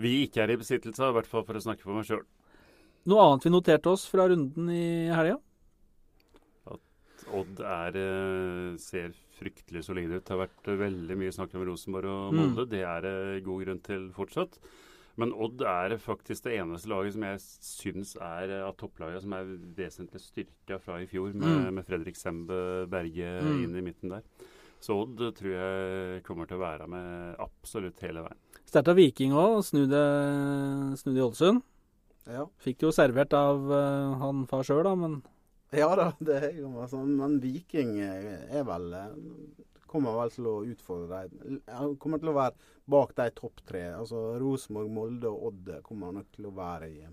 vi 0.00 0.24
ikke 0.24 0.42
er 0.42 0.52
i 0.54 0.58
besittelse 0.58 1.02
av, 1.02 1.14
i 1.14 1.20
hvert 1.20 1.30
fall 1.30 1.44
for 1.46 1.56
å 1.56 1.62
snakke 1.62 1.86
for 1.86 1.96
meg 1.96 2.08
sjøl. 2.08 2.24
Noe 3.10 3.24
annet 3.24 3.44
vi 3.44 3.52
noterte 3.52 3.90
oss 3.92 4.06
fra 4.08 4.24
runden 4.30 4.70
i 4.72 4.84
helga? 5.12 5.36
Odd 7.32 7.60
er, 7.60 7.96
eh, 7.96 8.76
ser 8.80 9.14
fryktelig 9.38 9.84
solide 9.86 10.18
ut. 10.18 10.24
Det 10.24 10.34
har 10.34 10.46
vært 10.46 10.68
eh, 10.68 10.80
veldig 10.80 11.16
mye 11.20 11.34
snakk 11.34 11.54
om 11.56 11.66
Rosenborg 11.68 12.10
og 12.10 12.34
Molde. 12.36 12.66
Mm. 12.66 12.72
Det 12.72 12.82
er 12.84 13.06
det 13.06 13.44
god 13.46 13.64
grunn 13.64 13.80
til 13.84 14.08
fortsatt. 14.16 14.58
Men 15.20 15.30
Odd 15.32 15.62
er 15.62 15.94
faktisk 16.02 16.48
det 16.48 16.56
eneste 16.58 16.90
laget 16.90 17.14
som 17.14 17.26
jeg 17.28 17.42
syns 17.64 18.14
er 18.18 18.50
eh, 18.50 18.64
av 18.66 18.74
topplaget 18.80 19.24
som 19.24 19.36
er 19.36 19.52
vesentlig 19.78 20.22
styrka 20.22 20.80
fra 20.82 21.00
i 21.02 21.08
fjor, 21.10 21.32
med, 21.32 21.48
mm. 21.48 21.68
med 21.78 21.86
Fredrik 21.86 22.18
Sembe 22.18 22.86
Berge 22.90 23.36
mm. 23.40 23.60
inn 23.64 23.78
i 23.78 23.84
midten 23.84 24.16
der. 24.16 24.26
Så 24.84 24.98
Odd 25.00 25.20
tror 25.38 25.52
jeg 25.54 26.24
kommer 26.26 26.48
til 26.48 26.58
å 26.58 26.64
være 26.64 26.88
med 26.90 27.38
absolutt 27.40 28.02
hele 28.04 28.26
veien. 28.26 28.40
Sterkt 28.68 28.90
av 28.90 28.98
Viking 28.98 29.32
òg, 29.38 29.62
snu 29.64 29.86
det 29.88 30.02
i 31.08 31.22
Ålesund. 31.22 31.62
Ja. 32.28 32.44
Fikk 32.60 32.80
det 32.80 32.88
jo 32.88 32.92
servert 32.96 33.32
av 33.36 33.64
uh, 33.68 34.16
han 34.20 34.44
far 34.48 34.64
sjøl, 34.66 34.82
da, 34.86 34.94
men 34.96 35.18
ja 35.82 35.90
da, 35.98 36.10
det 36.20 36.40
er 36.50 36.58
jo 36.58 36.72
sånn. 36.90 37.14
Men 37.18 37.38
Viking 37.42 37.96
er 38.02 38.66
vel 38.68 38.92
Kommer 39.94 40.16
vel 40.18 40.32
til 40.34 40.46
å 40.50 40.54
utfordre 40.66 41.20
dem. 41.30 41.60
Kommer 42.02 42.18
til 42.18 42.32
å 42.32 42.34
være 42.34 42.72
bak 42.90 43.14
de 43.16 43.28
topp 43.36 43.62
tre. 43.68 43.84
Altså 43.94 44.34
Rosenborg, 44.40 44.90
Molde 44.92 45.30
og 45.30 45.50
Odd 45.50 45.70
kommer 45.86 46.14
nok 46.16 46.32
til 46.34 46.48
å 46.48 46.54
være 46.56 46.88
i, 46.90 47.04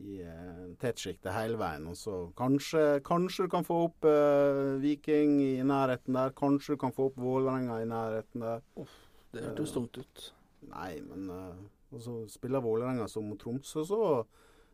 i 0.00 0.20
uh, 0.22 0.68
tettsjiktet 0.80 1.34
hele 1.34 1.58
veien. 1.60 1.88
Og 1.90 1.98
så 1.98 2.18
kanskje, 2.38 3.02
kanskje, 3.06 3.48
du 3.48 3.54
kan 3.56 3.66
få 3.66 3.82
opp 3.88 4.08
uh, 4.08 4.78
Viking 4.82 5.38
i 5.42 5.52
nærheten 5.66 6.18
der. 6.18 6.34
Kanskje 6.38 6.76
du 6.76 6.82
kan 6.84 6.94
få 6.94 7.10
opp 7.10 7.20
Vålerenga 7.20 7.82
i 7.82 7.90
nærheten 7.90 8.46
der. 8.46 8.64
Uff, 8.80 8.96
det 9.34 9.44
hørtes 9.48 9.74
tungt 9.76 10.00
ut. 10.00 10.26
Nei, 10.72 10.92
men 11.02 11.30
uh, 11.34 11.62
Og 11.92 12.04
så 12.04 12.20
spiller 12.30 12.62
Vålerenga 12.64 13.10
som 13.10 13.26
mot 13.28 13.40
Tromsø, 13.40 13.84
så, 13.84 14.04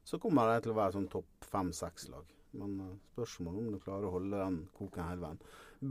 så 0.07 0.20
kommer 0.22 0.53
de 0.53 0.66
til 0.66 0.77
å 0.77 0.79
være 0.79 1.01
sånn 1.01 1.09
topp 1.11 1.48
fem-seks 1.51 2.12
lag. 2.12 2.38
Men 2.59 2.79
uh, 2.83 2.94
spørsmålet 3.14 3.64
om 3.64 3.75
du 3.75 3.83
klarer 3.83 4.09
å 4.09 4.14
holde 4.16 4.40
den 4.42 4.61
koken 4.79 5.07
hele 5.09 5.25
veien. 5.25 5.42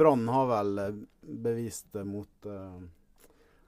Brann 0.02 0.26
har 0.32 0.50
vel 0.52 0.82
uh, 0.84 1.04
bevist 1.48 1.88
det 1.96 2.04
mot 2.08 2.50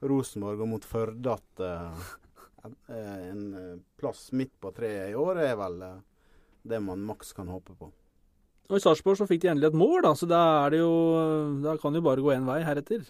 Rosenborg 0.00 0.64
og 0.64 0.70
mot 0.74 0.84
Førde 0.88 1.34
at 1.36 1.62
en 2.92 3.42
plass 4.00 4.30
midt 4.36 4.52
på 4.60 4.72
treet 4.76 5.12
i 5.12 5.16
år 5.16 5.40
er 5.44 5.56
vel 5.60 5.82
det 6.68 6.80
man 6.84 7.04
maks 7.04 7.34
kan 7.36 7.48
håpe 7.52 7.76
på. 7.76 7.88
Og 8.70 8.78
I 8.78 8.82
Sarpsborg 8.84 9.18
så 9.18 9.26
fikk 9.28 9.42
de 9.42 9.50
endelig 9.52 9.72
et 9.72 9.80
mål, 9.80 9.98
da, 10.06 10.12
så 10.16 10.28
da, 10.30 10.42
da 10.70 11.76
kan 11.80 11.92
det 11.92 12.00
jo 12.00 12.06
bare 12.06 12.24
gå 12.24 12.32
én 12.32 12.48
vei 12.48 12.60
heretter. 12.64 13.04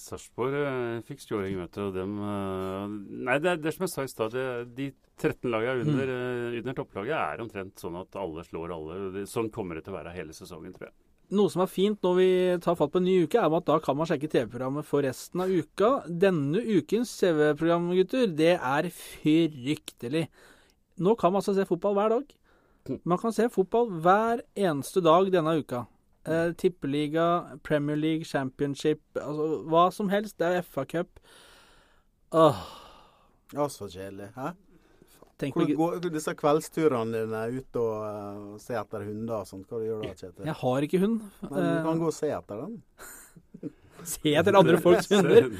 Sarpsborg 0.00 0.54
uh, 0.56 1.00
fikk 1.06 1.22
skåring, 1.22 1.56
vet 1.60 1.76
du. 1.76 1.80
Og 1.86 1.96
dem 1.96 2.18
uh, 2.20 2.84
Nei, 2.88 3.38
det 3.42 3.54
er, 3.54 3.62
det 3.62 3.74
som 3.74 3.86
jeg 3.86 3.92
sa 3.92 4.04
i 4.04 4.10
stad. 4.10 4.36
De 4.76 4.90
13 5.20 5.50
lagene 5.52 5.86
under, 5.86 6.12
mm. 6.12 6.44
uh, 6.52 6.58
under 6.60 6.78
topplaget 6.78 7.16
er 7.16 7.42
omtrent 7.44 7.80
sånn 7.80 7.98
at 8.00 8.20
alle 8.20 8.44
slår 8.46 8.76
alle. 8.76 9.26
Sånn 9.30 9.52
kommer 9.54 9.78
det 9.78 9.86
til 9.86 9.94
å 9.94 9.98
være 10.00 10.14
hele 10.16 10.36
sesongen, 10.36 10.74
tror 10.76 10.90
jeg. 10.90 10.96
Noe 11.34 11.48
som 11.48 11.62
er 11.64 11.70
fint 11.72 12.02
når 12.04 12.16
vi 12.18 12.30
tar 12.62 12.76
fatt 12.76 12.92
på 12.92 13.00
en 13.00 13.06
ny 13.08 13.14
uke, 13.24 13.40
er 13.40 13.54
at 13.56 13.66
da 13.66 13.78
kan 13.82 13.96
man 13.96 14.08
sjekke 14.08 14.28
TV-programmet 14.28 14.86
for 14.86 15.06
resten 15.06 15.40
av 15.40 15.50
uka. 15.50 15.94
Denne 16.06 16.60
ukens 16.60 17.14
TV-program, 17.20 17.88
gutter, 17.96 18.28
det 18.28 18.54
er 18.58 18.90
fryktelig. 18.92 20.26
Nå 21.00 21.16
kan 21.18 21.32
man 21.32 21.40
altså 21.40 21.56
se 21.56 21.66
fotball 21.68 21.96
hver 21.96 22.12
dag. 22.12 22.34
Mm. 22.84 23.00
Man 23.08 23.20
kan 23.22 23.32
se 23.32 23.48
fotball 23.48 23.88
hver 24.04 24.44
eneste 24.54 25.00
dag 25.04 25.32
denne 25.32 25.56
uka. 25.62 25.86
Eh, 26.24 26.52
Tippeliga, 26.56 27.58
Premier 27.62 27.96
League, 27.96 28.24
Championship, 28.24 29.02
altså 29.20 29.48
hva 29.68 29.88
som 29.92 30.08
helst. 30.08 30.38
Det 30.40 30.48
er 30.48 30.62
FA-cup. 30.64 31.20
Åh. 32.34 32.62
Å, 33.54 33.66
så 33.70 33.88
kjedelig. 33.90 34.30
Hæ? 34.38 34.54
Tenk 35.38 35.56
Hvor 35.58 35.98
går 35.98 36.12
disse 36.14 36.32
kveldsturene 36.38 37.24
dine 37.24 37.42
ut 37.58 37.76
og 37.80 37.94
uh, 38.06 38.54
se 38.62 38.76
etter 38.78 39.02
hunder 39.02 39.40
og 39.40 39.48
sånt? 39.50 39.66
Hva 39.68 39.80
du 39.82 39.88
gjør 39.88 40.00
du 40.00 40.06
da, 40.06 40.14
Kjetil? 40.14 40.46
Jeg 40.46 40.56
har 40.60 40.86
ikke 40.86 41.00
hund. 41.02 41.20
Men 41.42 41.58
du 41.58 41.70
kan 41.84 41.90
uh, 41.90 42.00
gå 42.04 42.10
og 42.12 42.16
se 42.16 42.30
etter 42.30 42.62
den. 42.62 42.76
Se 44.14 44.34
etter 44.40 44.58
andre 44.58 44.80
folks 44.82 45.10
hunder. 45.12 45.50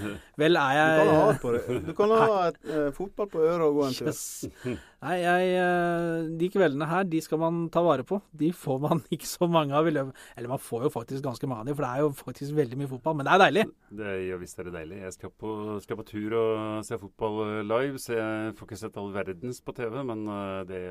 Vel 0.40 0.58
er 0.60 0.80
Du 0.80 1.04
kan 1.04 1.12
ha, 1.12 1.28
jeg 1.28 1.40
på, 1.42 1.54
du 1.84 1.92
kan 1.98 2.16
ha 2.16 2.40
et, 2.48 2.58
eh, 2.70 2.90
fotball 2.96 3.30
på 3.32 3.44
øret 3.44 3.68
og 3.68 3.78
gå 3.80 3.86
en 3.90 3.96
tur. 4.00 4.10
Yes. 4.10 4.82
Nei, 5.04 5.18
jeg, 5.20 5.48
eh, 5.60 6.30
de 6.40 6.48
kveldene 6.48 6.86
her, 6.88 7.04
de 7.04 7.20
skal 7.20 7.40
man 7.42 7.66
ta 7.72 7.82
vare 7.84 8.06
på. 8.08 8.22
De 8.32 8.48
får 8.56 8.80
man 8.80 9.02
ikke 9.14 9.28
så 9.28 9.48
mange 9.50 9.76
av 9.76 9.88
i 9.88 9.92
løpet 9.92 10.16
Eller 10.38 10.52
man 10.54 10.62
får 10.62 10.86
jo 10.86 10.92
faktisk 10.94 11.24
ganske 11.26 11.48
mange 11.50 11.66
av 11.66 11.68
de, 11.68 11.76
for 11.76 11.84
det 11.84 11.90
er 11.92 12.04
jo 12.06 12.12
faktisk 12.24 12.56
veldig 12.56 12.80
mye 12.80 12.92
fotball. 12.94 13.18
Men 13.18 13.28
det 13.28 13.34
er 13.34 13.44
deilig. 13.44 13.66
Det 13.94 14.14
er 14.14 14.40
visst 14.40 14.54
visst 14.54 14.62
er 14.62 14.70
det 14.70 14.74
deilig. 14.78 15.02
Jeg 15.02 15.16
skal 15.16 15.32
på, 15.44 15.52
skal 15.82 15.98
på 15.98 16.06
tur 16.08 16.36
og 16.38 16.84
se 16.86 16.98
fotball 17.00 17.40
eh, 17.44 17.62
live, 17.66 18.00
så 18.00 18.16
jeg 18.16 18.56
får 18.58 18.68
ikke 18.68 18.80
sett 18.80 18.98
all 19.00 19.12
verdens 19.14 19.60
på 19.64 19.76
TV. 19.76 20.00
Men 20.06 20.26
eh, 20.30 20.58
det, 20.70 20.82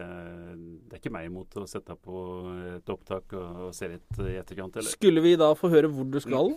det 0.88 0.98
er 0.98 1.02
ikke 1.02 1.13
meg 1.16 1.30
imot 1.32 1.60
å 1.62 1.68
sette 1.70 1.96
på 1.98 2.24
et 2.78 2.94
opptak 2.94 3.34
og, 3.39 3.68
og 3.70 3.76
se 3.78 3.92
litt 3.96 4.24
i 4.24 4.38
etterkant. 4.42 4.78
Eller? 4.78 4.94
Skulle 4.94 5.24
vi 5.24 5.36
da 5.39 5.54
få 5.58 5.72
høre 5.74 5.92
hvor 5.92 6.10
du 6.10 6.20
skal? 6.24 6.54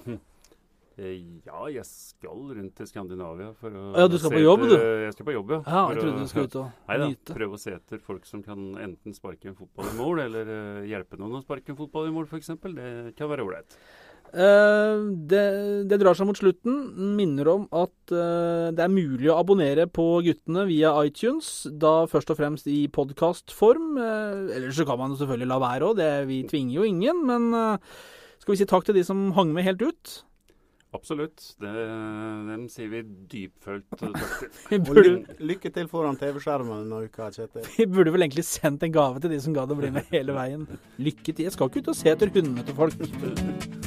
Eh, 0.99 1.19
Ja, 1.45 1.67
jeg 1.69 1.85
skal 1.85 2.55
rundt 2.57 2.75
til 2.79 2.89
Skandinavia 2.89 3.51
for 3.61 3.71
å 3.71 3.85
Ja, 3.97 4.07
du 4.09 4.17
skal 4.19 4.33
på 4.33 4.41
jobb, 4.43 4.65
du? 4.71 4.77
Jeg 4.77 5.13
skal 5.13 5.29
på 5.29 5.37
jobb, 5.37 5.53
ja. 5.53 5.61
Ja, 5.67 5.83
jeg 5.93 6.01
trodde 6.01 6.25
du 6.25 6.31
skulle 6.31 6.49
ut 6.49 6.57
og 6.63 6.71
Neida, 6.89 7.11
nyte. 7.13 7.37
prøve 7.37 7.59
å 7.59 7.61
se 7.61 7.77
etter 7.77 8.01
folk 8.01 8.25
som 8.27 8.43
kan 8.47 8.73
enten 8.81 9.15
sparke 9.17 9.51
en 9.51 9.59
fotball 9.59 9.93
i 9.93 9.97
mål, 9.99 10.25
eller 10.25 10.51
eh, 10.57 10.89
hjelpe 10.91 11.21
noen 11.21 11.37
å 11.39 11.45
sparke 11.45 11.75
en 11.75 11.79
fotball 11.79 12.09
i 12.09 12.17
mål, 12.17 12.29
f.eks. 12.31 12.53
Det 12.57 13.15
kan 13.19 13.29
være 13.33 13.45
ålreit. 13.45 13.79
Uh, 14.35 15.15
det, 15.31 15.43
det 15.87 15.99
drar 16.03 16.17
seg 16.19 16.27
mot 16.29 16.37
slutten. 16.37 16.75
Minner 17.17 17.47
om 17.53 17.69
at 17.71 17.95
uh, 18.11 18.73
det 18.75 18.83
er 18.83 18.91
mulig 18.93 19.31
å 19.31 19.37
abonnere 19.39 19.87
på 19.87 20.05
guttene 20.27 20.67
via 20.69 20.91
iTunes. 21.07 21.69
Da 21.71 22.09
først 22.11 22.33
og 22.35 22.41
fremst 22.41 22.67
i 22.69 22.89
podkastform. 22.93 23.95
Uh, 23.97 24.51
ellers 24.57 24.77
så 24.81 24.87
kan 24.89 24.99
man 25.01 25.15
selvfølgelig 25.17 25.51
la 25.53 25.61
være 25.63 25.93
òg, 25.93 26.03
vi 26.29 26.43
tvinger 26.51 26.81
jo 26.81 26.89
ingen. 26.91 27.23
Men 27.29 27.49
eh, 27.55 27.95
skal 28.43 28.53
vi 28.57 28.59
si 28.61 28.67
takk 28.69 28.85
til 28.89 28.99
de 28.99 29.05
som 29.07 29.29
hang 29.39 29.55
med 29.55 29.65
helt 29.67 29.87
ut? 29.87 30.17
Absolutt. 30.95 31.43
Det, 31.61 31.73
dem 32.49 32.67
sier 32.73 32.91
vi 32.93 33.03
dypfølt 33.33 33.89
takk 33.99 34.21
til. 34.71 35.25
Lykke 35.51 35.73
til 35.75 35.91
foran 35.91 36.19
TV-skjermen 36.21 36.85
denne 36.85 37.03
uka, 37.09 37.31
Kjetil. 37.35 37.67
vi 37.77 37.89
burde 37.91 38.15
vel 38.15 38.29
egentlig 38.29 38.47
sendt 38.49 38.87
en 38.87 38.95
gave 38.95 39.23
til 39.23 39.35
de 39.35 39.43
som 39.43 39.57
gadd 39.57 39.75
å 39.75 39.81
bli 39.81 39.93
med 39.95 40.09
hele 40.15 40.37
veien. 40.37 40.65
Lykke 41.03 41.33
til. 41.33 41.49
Jeg 41.49 41.57
skal 41.57 41.73
ikke 41.73 41.85
ut 41.85 41.93
og 41.93 42.01
se 42.01 42.15
etter 42.15 42.33
hundene 42.33 42.65
til 42.67 42.79
folk. 42.79 43.86